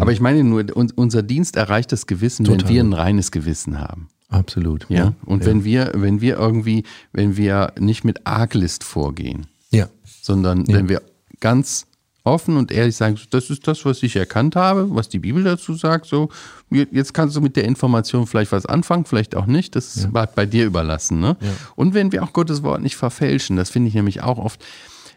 [0.00, 2.60] Aber ich meine nur, unser Dienst erreicht das Gewissen, Total.
[2.60, 4.08] wenn wir ein reines Gewissen haben.
[4.28, 4.86] Absolut.
[4.88, 5.14] Ja.
[5.24, 9.88] Und wenn wir, wenn wir irgendwie, wenn wir nicht mit Arglist vorgehen, ja.
[10.22, 11.02] sondern wenn wir
[11.40, 11.86] ganz
[12.24, 15.74] offen und ehrlich sagen, das ist das, was ich erkannt habe, was die Bibel dazu
[15.74, 16.06] sagt.
[16.06, 16.28] So,
[16.70, 19.76] jetzt kannst du mit der Information vielleicht was anfangen, vielleicht auch nicht.
[19.76, 20.26] Das ist ja.
[20.26, 21.20] bei dir überlassen.
[21.20, 21.36] Ne?
[21.40, 21.48] Ja.
[21.76, 24.64] Und wenn wir auch Gottes Wort nicht verfälschen, das finde ich nämlich auch oft.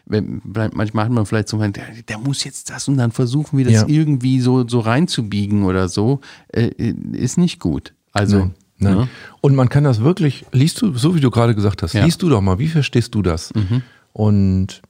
[0.04, 1.70] Wenn, manchmal hat man vielleicht so, der,
[2.08, 3.84] der muss jetzt das und dann versuchen wir das ja.
[3.86, 6.70] irgendwie so, so reinzubiegen oder so, äh,
[7.12, 7.94] ist nicht gut.
[8.12, 8.38] Also.
[8.38, 8.54] Nein.
[8.78, 8.96] Nein.
[8.96, 9.08] Ne?
[9.40, 12.28] Und man kann das wirklich, liest du, so wie du gerade gesagt hast, liest du
[12.28, 13.54] doch mal, wie verstehst du das?
[13.54, 13.82] Mhm.
[14.12, 14.82] Und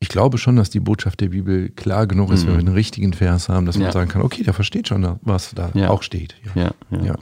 [0.00, 2.48] ich glaube schon, dass die Botschaft der Bibel klar genug ist, mhm.
[2.48, 2.68] wenn wir mhm.
[2.68, 5.90] einen richtigen Vers haben, dass man sagen kann, okay, der versteht schon, was da ja.
[5.90, 6.34] auch steht.
[6.54, 6.62] Ja.
[6.90, 7.14] Ja, ja.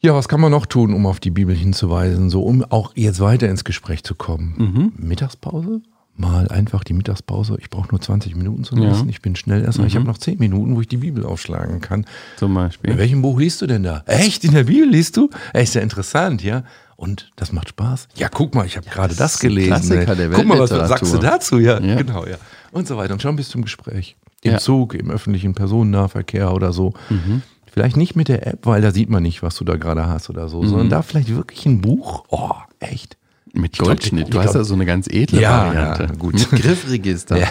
[0.00, 3.20] ja, was kann man noch tun, um auf die Bibel hinzuweisen, so um auch jetzt
[3.20, 4.54] weiter ins Gespräch zu kommen?
[4.56, 4.92] Mhm.
[5.06, 5.80] Mittagspause?
[6.18, 7.58] Mal einfach die Mittagspause.
[7.60, 9.06] Ich brauche nur 20 Minuten zum Lesen.
[9.10, 9.84] Ich bin schnell erstmal.
[9.84, 9.88] Mhm.
[9.88, 12.06] Ich habe noch 10 Minuten, wo ich die Bibel aufschlagen kann.
[12.38, 12.92] Zum Beispiel.
[12.92, 14.02] In welchem Buch liest du denn da?
[14.06, 14.42] Echt?
[14.42, 15.28] In der Bibel liest du?
[15.52, 16.64] Ey, ist ja interessant, ja.
[16.96, 18.08] Und das macht Spaß.
[18.16, 19.68] Ja, guck mal, ich habe ja, gerade das, das gelesen.
[19.68, 21.58] Klassiker der Guck mal, was sagst du dazu?
[21.58, 22.36] Ja, ja, genau, ja.
[22.72, 23.12] Und so weiter.
[23.12, 24.16] Und schon bis zum Gespräch.
[24.42, 24.58] Im ja.
[24.58, 26.94] Zug, im öffentlichen Personennahverkehr oder so.
[27.10, 27.42] Mhm.
[27.70, 30.30] Vielleicht nicht mit der App, weil da sieht man nicht, was du da gerade hast
[30.30, 30.68] oder so, mhm.
[30.68, 32.24] sondern da vielleicht wirklich ein Buch.
[32.30, 33.18] Oh, echt.
[33.52, 34.32] Mit Goldschnitt.
[34.32, 36.02] du hast ja so eine ganz edle ja, Variante.
[36.04, 36.34] Ja, gut.
[36.34, 37.38] Mit Griffregister.
[37.38, 37.48] Ja.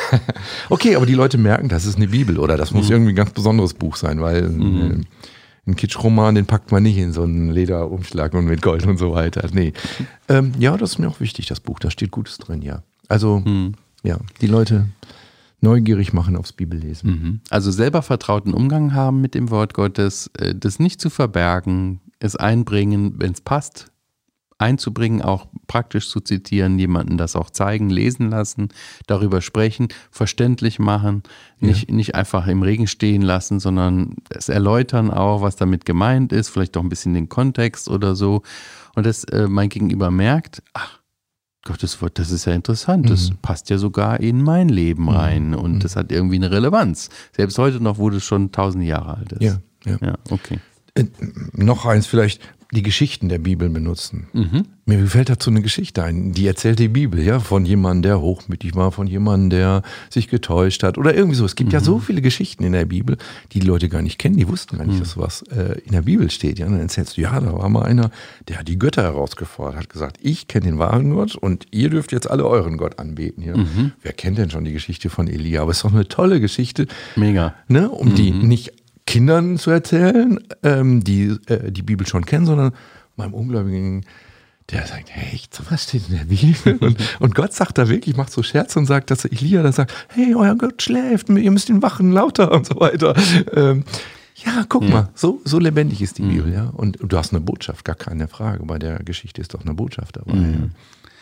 [0.69, 2.93] Okay, aber die Leute merken, das ist eine Bibel oder das muss mhm.
[2.93, 5.05] irgendwie ein ganz besonderes Buch sein, weil mhm.
[5.67, 9.13] Ein Kitschroman, den packt man nicht in so einen Lederumschlag und mit Gold und so
[9.13, 9.47] weiter.
[9.51, 9.73] Nee.
[10.29, 11.79] Ähm, ja, das ist mir auch wichtig, das Buch.
[11.79, 12.83] Da steht Gutes drin, ja.
[13.07, 13.73] Also, mhm.
[14.03, 14.87] ja, die Leute
[15.61, 17.09] neugierig machen aufs Bibellesen.
[17.09, 17.39] Mhm.
[17.49, 22.35] Also selber vertrauten Umgang haben mit dem Wort Gottes, äh, das nicht zu verbergen, es
[22.35, 23.91] einbringen, wenn es passt,
[24.57, 28.69] einzubringen, auch praktisch zu zitieren, jemanden das auch zeigen, lesen lassen,
[29.07, 31.23] darüber sprechen, verständlich machen,
[31.59, 31.95] nicht, ja.
[31.95, 36.77] nicht einfach im Regen stehen lassen, sondern es erläutern auch, was damit gemeint ist, vielleicht
[36.77, 38.43] auch ein bisschen den Kontext oder so.
[38.95, 40.99] Und dass äh, mein Gegenüber merkt, ach,
[41.65, 43.09] Gottes Wort, das ist ja interessant.
[43.09, 43.37] Das mhm.
[43.41, 45.09] passt ja sogar in mein Leben mhm.
[45.09, 45.55] rein mhm.
[45.55, 47.09] und das hat irgendwie eine Relevanz.
[47.35, 49.41] Selbst heute noch, wo das schon tausend Jahre alt ist.
[49.41, 49.97] Ja, ja.
[49.99, 50.59] ja okay.
[50.93, 51.05] Äh,
[51.53, 52.39] noch eins vielleicht,
[52.75, 54.27] die Geschichten der Bibel benutzen.
[54.33, 54.65] Mhm.
[54.85, 58.75] Mir fällt dazu eine Geschichte ein, die erzählt die Bibel, ja, von jemandem, der hochmütig
[58.75, 61.43] war, von jemandem, der sich getäuscht hat oder irgendwie so.
[61.45, 61.73] Es gibt mhm.
[61.73, 63.17] ja so viele Geschichten in der Bibel,
[63.51, 64.99] die die Leute gar nicht kennen, die wussten gar nicht, mhm.
[64.99, 66.59] dass sowas äh, in der Bibel steht.
[66.59, 68.11] Ja, und dann erzählst du, ja, da war mal einer,
[68.47, 72.11] der hat die Götter herausgefordert, hat gesagt, ich kenne den wahren Gott und ihr dürft
[72.11, 73.43] jetzt alle euren Gott anbeten.
[73.43, 73.57] Ja.
[73.57, 73.93] Mhm.
[74.03, 75.63] Wer kennt denn schon die Geschichte von Elia?
[75.63, 76.85] Aber es ist doch eine tolle Geschichte.
[77.15, 77.55] Mega.
[77.67, 78.47] Ne, um die mhm.
[78.47, 78.73] nicht
[79.05, 82.73] Kindern zu erzählen, ähm, die äh, die Bibel schon kennen, sondern
[83.15, 84.05] meinem Ungläubigen,
[84.71, 85.39] der sagt, hey,
[85.69, 86.77] was steht in der Bibel?
[86.81, 89.93] Und, und, Gott sagt da wirklich, macht so Scherz und sagt, dass Elia da sagt,
[90.09, 93.15] hey, euer Gott schläft, ihr müsst ihn wachen, lauter und so weiter.
[93.53, 93.83] Ähm,
[94.45, 94.89] ja, guck ja.
[94.89, 96.29] mal, so, so lebendig ist die mhm.
[96.29, 96.65] Bibel, ja.
[96.69, 98.65] Und, und, du hast eine Botschaft, gar keine Frage.
[98.65, 100.33] Bei der Geschichte ist doch eine Botschaft dabei.
[100.33, 100.53] Mhm.
[100.53, 100.69] Ja.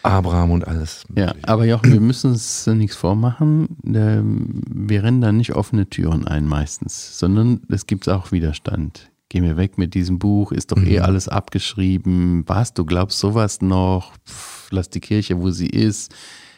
[0.03, 1.05] Abraham und alles.
[1.15, 3.77] Ja, aber Jochen, wir müssen uns nichts vormachen.
[3.85, 9.09] Ähm, wir rennen da nicht offene Türen ein meistens, sondern es gibt auch Widerstand.
[9.29, 10.87] Geh mir weg mit diesem Buch, ist doch eh mhm.
[10.87, 12.43] eh alles abgeschrieben.
[12.47, 14.13] Was, du glaubst sowas noch?
[14.27, 16.13] Pff, lass die Kirche, wo sie ist.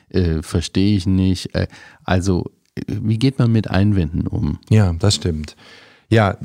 [0.10, 1.54] Äh, Verstehe ich nicht.
[1.54, 1.68] Äh,
[2.04, 2.52] also,
[2.88, 4.60] wie geht man mit Einwänden um?
[4.70, 5.56] Ja, das stimmt.
[6.10, 6.38] Ja,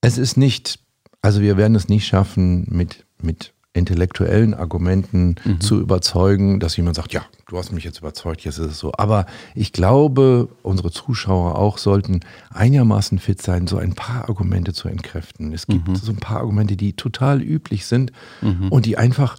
[0.00, 0.78] es ist nicht,
[1.22, 5.60] also wir werden es nicht schaffen, mit, mit intellektuellen Argumenten mhm.
[5.60, 8.92] zu überzeugen, dass jemand sagt, ja, du hast mich jetzt überzeugt, jetzt ist es so.
[8.96, 14.88] Aber ich glaube, unsere Zuschauer auch sollten einigermaßen fit sein, so ein paar Argumente zu
[14.88, 15.52] entkräften.
[15.52, 15.96] Es gibt mhm.
[15.96, 18.68] so ein paar Argumente, die total üblich sind mhm.
[18.70, 19.38] und die einfach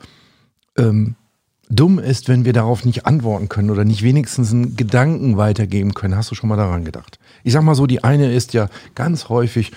[0.77, 1.15] ähm,
[1.69, 6.15] dumm ist, wenn wir darauf nicht antworten können oder nicht wenigstens einen Gedanken weitergeben können.
[6.15, 7.19] Hast du schon mal daran gedacht?
[7.43, 9.71] Ich sag mal so, die eine ist ja ganz häufig,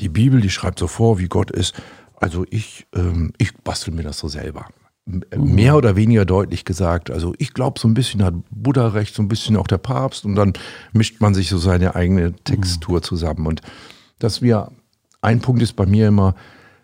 [0.00, 1.74] die Bibel, die schreibt so vor, wie Gott ist.
[2.16, 4.66] Also ich, ähm, ich bastel mir das so selber.
[5.06, 5.54] Mhm.
[5.54, 7.10] Mehr oder weniger deutlich gesagt.
[7.10, 10.24] Also ich glaube, so ein bisschen hat Buddha recht, so ein bisschen auch der Papst
[10.24, 10.52] und dann
[10.92, 13.46] mischt man sich so seine eigene Textur zusammen.
[13.46, 13.60] Und
[14.18, 14.70] dass wir,
[15.20, 16.34] ein Punkt ist bei mir immer,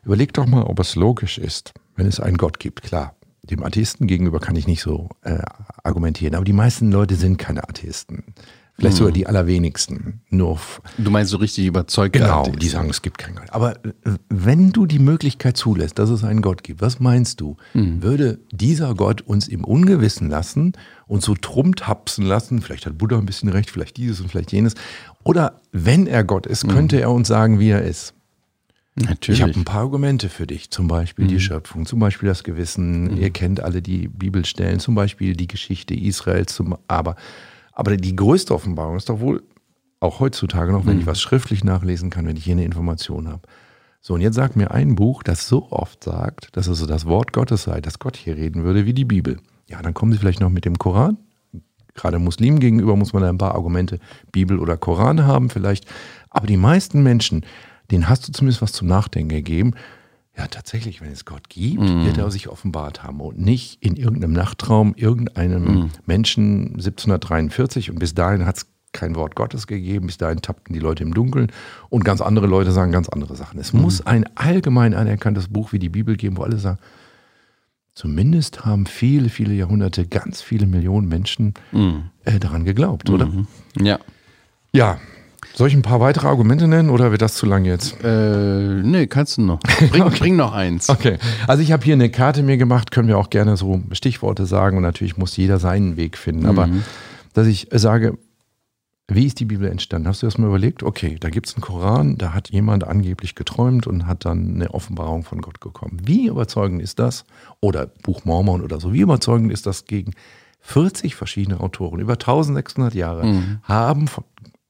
[0.04, 2.82] überleg doch mal, ob es logisch ist, wenn es einen Gott gibt.
[2.82, 5.38] Klar, dem Atheisten gegenüber kann ich nicht so äh,
[5.82, 8.34] argumentieren, aber die meisten Leute sind keine Atheisten.
[8.78, 9.14] Vielleicht sogar mhm.
[9.14, 10.22] die allerwenigsten.
[10.30, 10.58] Nur
[10.96, 12.14] du meinst so richtig überzeugt?
[12.14, 13.50] Genau, die sagen, es gibt keinen Gott.
[13.50, 13.92] Aber äh,
[14.28, 17.56] wenn du die Möglichkeit zulässt, dass es einen Gott gibt, was meinst du?
[17.74, 18.02] Mhm.
[18.02, 20.72] Würde dieser Gott uns im Ungewissen lassen
[21.06, 22.62] und so trummtapsen lassen?
[22.62, 24.74] Vielleicht hat Buddha ein bisschen recht, vielleicht dieses und vielleicht jenes.
[25.22, 27.02] Oder wenn er Gott ist, könnte mhm.
[27.02, 28.14] er uns sagen, wie er ist.
[28.94, 29.40] Natürlich.
[29.40, 31.28] Ich habe ein paar Argumente für dich, zum Beispiel mhm.
[31.28, 33.04] die Schöpfung, zum Beispiel das Gewissen.
[33.04, 33.16] Mhm.
[33.18, 36.54] Ihr kennt alle die Bibelstellen, zum Beispiel die Geschichte Israels.
[36.54, 37.16] Zum, aber
[37.72, 39.42] aber die größte Offenbarung ist doch wohl
[40.00, 41.00] auch heutzutage noch, wenn mhm.
[41.00, 43.42] ich was schriftlich nachlesen kann, wenn ich hier eine Information habe.
[44.00, 47.06] So, und jetzt sagt mir ein Buch, das so oft sagt, dass es so das
[47.06, 49.38] Wort Gottes sei, dass Gott hier reden würde, wie die Bibel.
[49.68, 51.18] Ja, dann kommen sie vielleicht noch mit dem Koran.
[51.94, 54.00] Gerade Muslimen gegenüber muss man da ein paar Argumente,
[54.32, 55.86] Bibel oder Koran haben vielleicht.
[56.30, 57.46] Aber die meisten Menschen,
[57.92, 59.74] denen hast du zumindest was zum Nachdenken gegeben.
[60.36, 62.06] Ja, tatsächlich, wenn es Gott gibt, mm.
[62.06, 65.90] wird er sich offenbart haben und nicht in irgendeinem Nachtraum irgendeinem mm.
[66.06, 70.80] Menschen 1743 und bis dahin hat es kein Wort Gottes gegeben, bis dahin tappten die
[70.80, 71.52] Leute im Dunkeln
[71.90, 73.60] und ganz andere Leute sagen ganz andere Sachen.
[73.60, 73.80] Es mm.
[73.80, 76.78] muss ein allgemein anerkanntes Buch wie die Bibel geben, wo alle sagen,
[77.94, 81.96] zumindest haben viele, viele Jahrhunderte ganz viele Millionen Menschen mm.
[82.24, 83.26] äh, daran geglaubt, oder?
[83.26, 83.46] -hmm.
[83.80, 83.98] Ja.
[84.74, 84.98] Ja,
[85.54, 88.02] soll ich ein paar weitere Argumente nennen oder wird das zu lang jetzt?
[88.02, 89.60] Äh, nee, kannst du noch.
[89.90, 90.18] Bring, okay.
[90.18, 90.88] bring noch eins.
[90.88, 91.18] Okay.
[91.46, 94.76] Also ich habe hier eine Karte mir gemacht, können wir auch gerne so Stichworte sagen
[94.76, 96.46] und natürlich muss jeder seinen Weg finden.
[96.46, 96.84] Aber mhm.
[97.34, 98.16] dass ich sage,
[99.08, 100.08] wie ist die Bibel entstanden?
[100.08, 100.82] Hast du das mal überlegt?
[100.82, 104.72] Okay, da gibt es einen Koran, da hat jemand angeblich geträumt und hat dann eine
[104.72, 105.98] Offenbarung von Gott bekommen.
[106.04, 107.24] Wie überzeugend ist das?
[107.60, 110.12] Oder Buch Mormon oder so, wie überzeugend ist das gegen
[110.60, 113.58] 40 verschiedene Autoren über 1600 Jahre mhm.
[113.64, 114.06] haben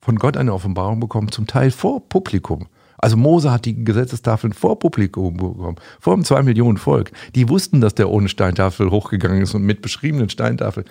[0.02, 2.66] von Gott eine Offenbarung bekommen, zum Teil vor Publikum.
[2.98, 7.12] Also Mose hat die Gesetzestafeln vor Publikum bekommen, vor einem zwei Millionen Volk.
[7.34, 10.86] Die wussten, dass der ohne Steintafel hochgegangen ist und mit beschriebenen Steintafeln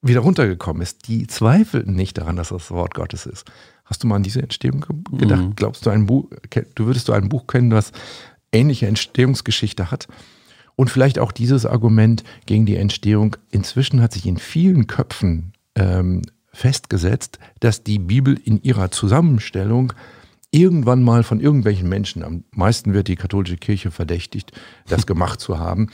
[0.00, 1.08] wieder runtergekommen ist.
[1.08, 3.50] Die zweifelten nicht daran, dass das Wort Gottes ist.
[3.84, 5.42] Hast du mal an diese Entstehung gedacht?
[5.42, 5.56] Mhm.
[5.56, 6.28] Glaubst du, ein Buch,
[6.74, 7.92] du würdest du ein Buch kennen, das
[8.52, 10.08] ähnliche Entstehungsgeschichte hat?
[10.74, 13.36] Und vielleicht auch dieses Argument gegen die Entstehung.
[13.50, 19.92] Inzwischen hat sich in vielen Köpfen ähm, festgesetzt, dass die Bibel in ihrer Zusammenstellung
[20.50, 24.52] irgendwann mal von irgendwelchen Menschen, am meisten wird die katholische Kirche verdächtigt,
[24.86, 25.88] das gemacht zu haben,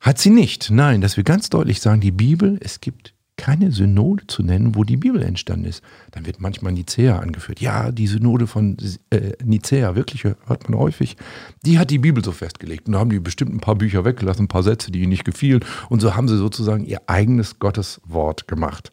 [0.00, 0.70] Hat sie nicht.
[0.70, 4.84] Nein, dass wir ganz deutlich sagen, die Bibel, es gibt keine Synode zu nennen, wo
[4.84, 5.82] die Bibel entstanden ist.
[6.10, 7.60] Dann wird manchmal Nicea angeführt.
[7.60, 8.76] Ja, die Synode von
[9.10, 11.16] äh, Nicea, wirklich hört man häufig,
[11.64, 12.86] die hat die Bibel so festgelegt.
[12.86, 15.24] Und da haben die bestimmt ein paar Bücher weggelassen, ein paar Sätze, die ihnen nicht
[15.24, 15.64] gefielen.
[15.88, 18.92] Und so haben sie sozusagen ihr eigenes Gotteswort gemacht.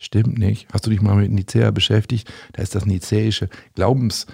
[0.00, 0.66] Stimmt nicht.
[0.72, 2.32] Hast du dich mal mit Nicea beschäftigt?
[2.54, 4.26] Da ist das nizäische Glaubens-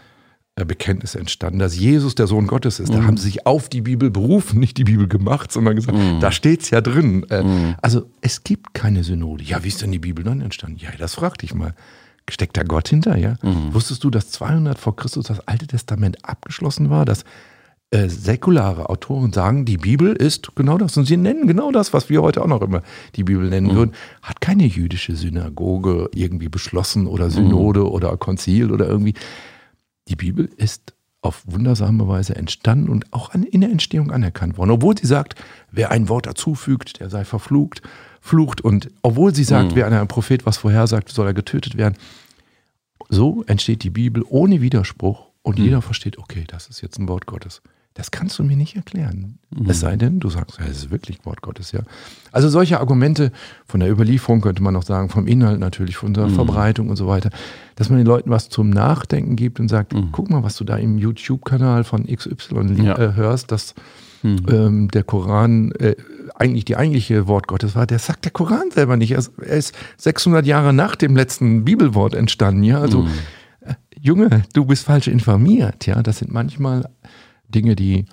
[0.65, 2.91] Bekenntnis entstanden, dass Jesus der Sohn Gottes ist.
[2.91, 3.07] Da mhm.
[3.07, 6.19] haben sie sich auf die Bibel berufen, nicht die Bibel gemacht, sondern gesagt, mhm.
[6.21, 7.27] da steht es ja drin.
[7.29, 7.75] Äh, mhm.
[7.83, 9.45] Also es gibt keine Synode.
[9.45, 10.79] Ja, wie ist denn die Bibel dann entstanden?
[10.79, 11.75] Ja, das frag dich mal.
[12.31, 13.37] Steckt da Gott hinter, ja?
[13.43, 13.75] Mhm.
[13.75, 17.05] Wusstest du, dass 200 vor Christus das Alte Testament abgeschlossen war?
[17.05, 17.25] Dass
[17.91, 20.97] äh, säkulare Autoren sagen, die Bibel ist genau das.
[20.97, 22.83] Und sie nennen genau das, was wir heute auch noch immer
[23.15, 23.77] die Bibel nennen mhm.
[23.77, 23.93] würden.
[24.23, 27.87] Hat keine jüdische Synagoge irgendwie beschlossen oder Synode mhm.
[27.87, 29.15] oder Konzil oder irgendwie
[30.09, 34.71] die Bibel ist auf wundersame Weise entstanden und auch in der Entstehung anerkannt worden.
[34.71, 35.35] Obwohl sie sagt,
[35.71, 37.83] wer ein Wort dazufügt, der sei verflucht,
[38.21, 38.61] flucht.
[38.61, 39.77] Und obwohl sie sagt, mhm.
[39.77, 41.97] wer einem Prophet was vorhersagt, soll er getötet werden.
[43.09, 45.65] So entsteht die Bibel ohne Widerspruch und mhm.
[45.65, 47.63] jeder versteht, okay, das ist jetzt ein Wort Gottes.
[47.97, 49.39] Das kannst du mir nicht erklären.
[49.51, 49.71] Mhm.
[49.71, 51.81] Es sei denn, du sagst, es ist wirklich Wort Gottes, ja.
[52.31, 53.33] Also solche Argumente
[53.67, 56.35] von der Überlieferung könnte man noch sagen, vom Inhalt natürlich, von der mhm.
[56.35, 57.31] Verbreitung und so weiter,
[57.75, 60.11] dass man den Leuten was zum Nachdenken gibt und sagt, mhm.
[60.13, 62.99] guck mal, was du da im YouTube-Kanal von XY ja.
[62.99, 63.75] äh, hörst, dass
[64.23, 64.47] mhm.
[64.51, 65.97] ähm, der Koran äh,
[66.35, 67.87] eigentlich die eigentliche Wort Gottes war.
[67.87, 69.13] Der sagt der Koran selber nicht.
[69.13, 69.21] Er
[69.57, 72.79] ist 600 Jahre nach dem letzten Bibelwort entstanden, ja.
[72.79, 73.11] Also mhm.
[73.63, 76.03] äh, Junge, du bist falsch informiert, ja.
[76.03, 76.85] Das sind manchmal
[77.49, 78.07] Dinge, die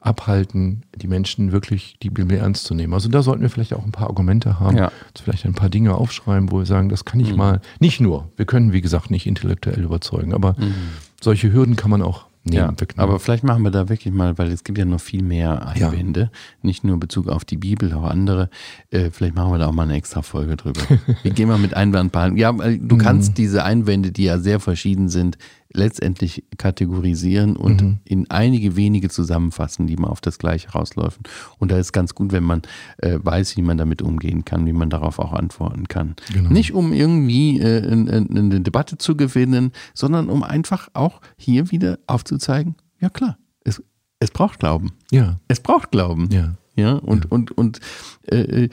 [0.00, 2.94] abhalten, die Menschen wirklich die Bibel ernst zu nehmen.
[2.94, 4.92] Also da sollten wir vielleicht auch ein paar Argumente haben, ja.
[5.20, 7.36] vielleicht ein paar Dinge aufschreiben, wo wir sagen, das kann ich mhm.
[7.36, 10.74] mal, nicht nur, wir können wie gesagt nicht intellektuell überzeugen, aber mhm.
[11.20, 14.64] solche Hürden kann man auch ja, aber vielleicht machen wir da wirklich mal, weil es
[14.64, 16.30] gibt ja noch viel mehr Einwände, ja.
[16.62, 18.48] nicht nur in Bezug auf die Bibel, auch andere.
[18.90, 20.80] Äh, vielleicht machen wir da auch mal eine extra Folge drüber.
[21.22, 22.38] Wie gehen wir mit Einwandbehandlung?
[22.38, 22.98] Ja, du mhm.
[22.98, 25.36] kannst diese Einwände, die ja sehr verschieden sind,
[25.72, 27.98] letztendlich kategorisieren und mhm.
[28.04, 31.22] in einige wenige zusammenfassen, die mal auf das Gleiche rausläufen.
[31.58, 32.62] Und da ist ganz gut, wenn man
[32.98, 36.16] äh, weiß, wie man damit umgehen kann, wie man darauf auch antworten kann.
[36.32, 36.50] Genau.
[36.50, 42.76] Nicht um irgendwie äh, eine Debatte zu gewinnen, sondern um einfach auch hier wieder aufzuzeigen,
[43.00, 43.82] ja klar, es,
[44.20, 44.92] es braucht Glauben.
[45.10, 45.38] Ja.
[45.48, 46.28] Es braucht Glauben.
[46.32, 46.54] Ja.
[46.76, 47.30] Ja, und, ja.
[47.30, 47.80] und, und
[48.26, 48.68] äh,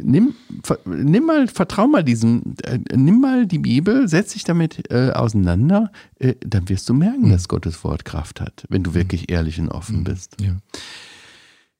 [0.00, 0.34] nimm,
[0.84, 5.92] nimm mal, vertrau mal diesem, äh, nimm mal die Bibel, setz dich damit äh, auseinander,
[6.18, 7.30] äh, dann wirst du merken, mhm.
[7.30, 9.34] dass Gottes Wort Kraft hat, wenn du wirklich mhm.
[9.34, 10.04] ehrlich und offen mhm.
[10.04, 10.36] bist.
[10.40, 10.56] Ja.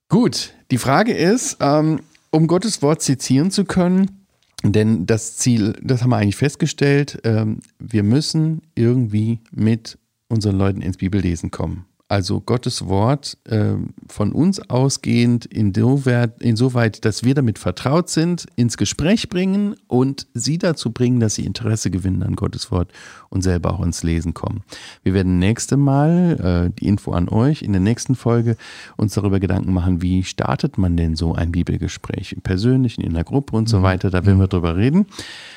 [0.09, 4.27] Gut, die Frage ist, ähm, um Gottes Wort zitieren zu können,
[4.63, 10.83] denn das Ziel, das haben wir eigentlich festgestellt, ähm, wir müssen irgendwie mit unseren Leuten
[10.83, 11.87] ins Bibellesen kommen.
[12.09, 13.75] Also Gottes Wort äh,
[14.09, 20.59] von uns ausgehend insoweit, insoweit, dass wir damit vertraut sind, ins Gespräch bringen und sie
[20.59, 22.92] dazu bringen, dass sie Interesse gewinnen an Gottes Wort
[23.29, 24.62] und selber auch ins Lesen kommen.
[25.03, 28.57] Wir werden nächste Mal, äh, die Info an euch, in der nächsten Folge
[28.97, 33.25] uns darüber Gedanken machen, wie startet man denn so ein Bibelgespräch, im persönlichen, in der
[33.25, 33.83] Gruppe und so mhm.
[33.83, 34.11] weiter.
[34.11, 35.07] Da werden wir drüber reden.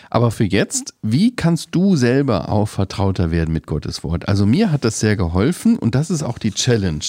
[0.09, 4.27] Aber für jetzt, wie kannst du selber auch vertrauter werden mit Gottes Wort?
[4.27, 7.05] Also mir hat das sehr geholfen und das ist auch die Challenge,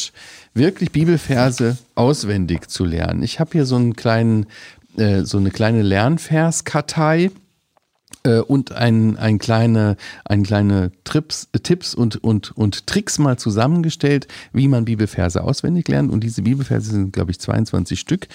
[0.55, 3.23] wirklich Bibelverse auswendig zu lernen.
[3.23, 4.47] Ich habe hier so einen kleinen,
[4.97, 7.31] äh, so eine kleine Lernverskartei
[8.25, 14.29] äh, und ein, ein kleine, ein kleine Trips, Tipps und, und, und Tricks mal zusammengestellt,
[14.53, 16.13] wie man Bibelverse auswendig lernt.
[16.13, 18.29] Und diese Bibelverse sind, glaube ich, 22 Stück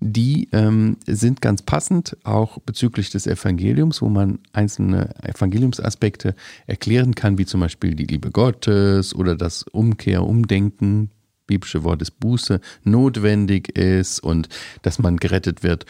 [0.00, 6.34] die ähm, sind ganz passend auch bezüglich des Evangeliums, wo man einzelne Evangeliumsaspekte
[6.66, 11.10] erklären kann, wie zum Beispiel die Liebe Gottes oder das Umkehr, Umdenken,
[11.46, 14.48] biblische Wort des Buße, notwendig ist und
[14.82, 15.86] dass man gerettet wird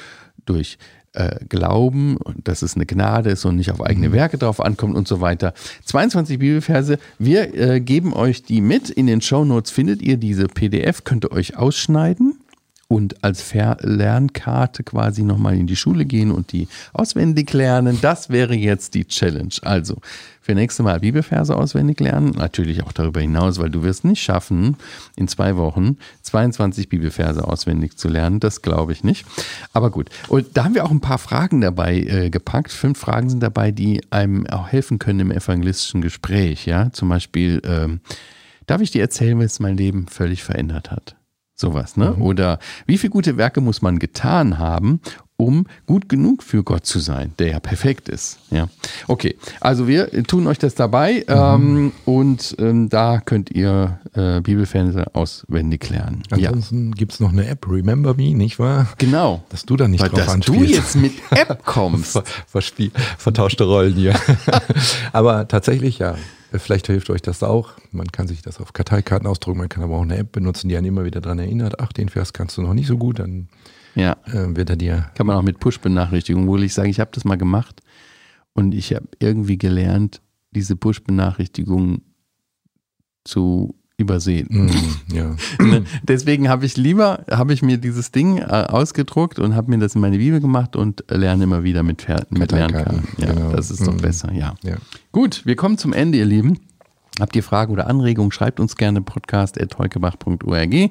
[0.47, 0.79] durch
[1.13, 4.13] äh, Glauben und dass es eine Gnade ist und nicht auf eigene mhm.
[4.13, 5.53] Werke drauf ankommt und so weiter.
[5.85, 6.99] 22 Bibelverse.
[7.19, 8.89] Wir äh, geben euch die mit.
[8.89, 12.38] In den Show Notes findet ihr diese PDF, könnt ihr euch ausschneiden
[12.89, 17.99] und als Verlernkarte quasi nochmal in die Schule gehen und die auswendig lernen.
[18.01, 19.55] Das wäre jetzt die Challenge.
[19.61, 19.99] Also
[20.41, 22.31] für nächste Mal Bibelverse auswendig lernen.
[22.31, 24.79] Natürlich auch darüber hinaus, weil du wirst nicht schaffen,
[25.17, 28.41] in zwei Wochen 22 Bibelverse auswendig zu lernen.
[28.41, 29.27] Das glaube ich nicht.
[29.75, 30.09] Aber gut.
[30.29, 32.73] Und da haben wir auch ein paar Fragen dabei äh, gepackt.
[32.73, 36.65] Fünf Fragen sind dabei, die einem auch helfen können im evangelistischen Gespräch.
[36.65, 38.01] Ja, zum Beispiel, ähm,
[38.67, 41.18] darf ich dir erzählen, was mein Leben völlig verändert hat?
[41.61, 42.15] Sowas, ne?
[42.17, 42.23] Mhm.
[42.23, 45.01] Oder wie viele gute Werke muss man getan haben,
[45.41, 48.39] um gut genug für Gott zu sein, der ja perfekt ist.
[48.51, 48.69] Ja,
[49.07, 49.37] okay.
[49.61, 51.33] Also wir tun euch das dabei mhm.
[51.33, 56.25] ähm, und ähm, da könnt ihr äh, Bibelfans auswendig lernen.
[56.31, 56.95] Ansonsten ja.
[56.97, 58.89] gibt es noch eine App, Remember Me, nicht wahr?
[58.99, 59.45] Genau.
[59.51, 60.61] Dass du da nicht Weil, drauf dass anspielst.
[60.61, 62.13] du jetzt mit App kommst.
[62.13, 64.17] Ver Verspiel vertauschte Rollen hier.
[65.13, 66.17] Aber tatsächlich ja.
[66.51, 67.75] Vielleicht hilft euch das auch.
[67.93, 70.79] Man kann sich das auf Karteikarten ausdrucken, man kann aber auch eine App benutzen, die
[70.79, 73.49] einen immer wieder daran erinnert, ach, den Vers kannst du noch nicht so gut, dann
[73.99, 74.17] ja.
[74.27, 75.11] äh, wird er dir.
[75.15, 77.81] Kann man auch mit Push-Benachrichtigungen, wo ich sage, ich habe das mal gemacht
[78.55, 80.21] und ich habe irgendwie gelernt,
[80.53, 82.03] diese Push-Benachrichtigungen
[83.25, 84.47] zu übersehen.
[84.51, 85.37] Mm, ja.
[85.61, 85.85] Ne?
[86.05, 89.97] Deswegen habe ich lieber, habe ich mir dieses Ding äh, ausgedruckt und habe mir das
[89.97, 93.09] in meine Bibel gemacht und lerne immer wieder mit, mit Lernkarten.
[93.19, 93.51] Ja, genau.
[93.51, 93.99] Das ist doch mm.
[93.99, 94.55] besser, ja.
[94.63, 94.77] ja.
[95.11, 96.61] Gut, wir kommen zum Ende, ihr Lieben.
[97.21, 100.91] Habt ihr Fragen oder Anregungen, schreibt uns gerne podcast.heukebach.org.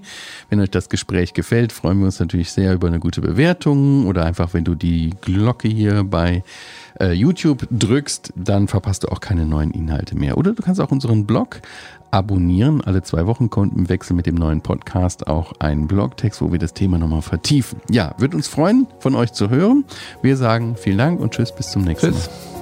[0.49, 4.25] Wenn euch das Gespräch gefällt, freuen wir uns natürlich sehr über eine gute Bewertung oder
[4.25, 6.43] einfach, wenn du die Glocke hier bei
[6.99, 10.37] äh, YouTube drückst, dann verpasst du auch keine neuen Inhalte mehr.
[10.37, 11.61] Oder du kannst auch unseren Blog
[12.11, 12.81] abonnieren.
[12.81, 16.59] Alle zwei Wochen kommt im Wechsel mit dem neuen Podcast auch ein Blogtext, wo wir
[16.59, 17.81] das Thema nochmal vertiefen.
[17.89, 19.85] Ja, wird uns freuen, von euch zu hören.
[20.21, 22.27] Wir sagen vielen Dank und tschüss, bis zum nächsten tschüss.
[22.27, 22.56] Mal.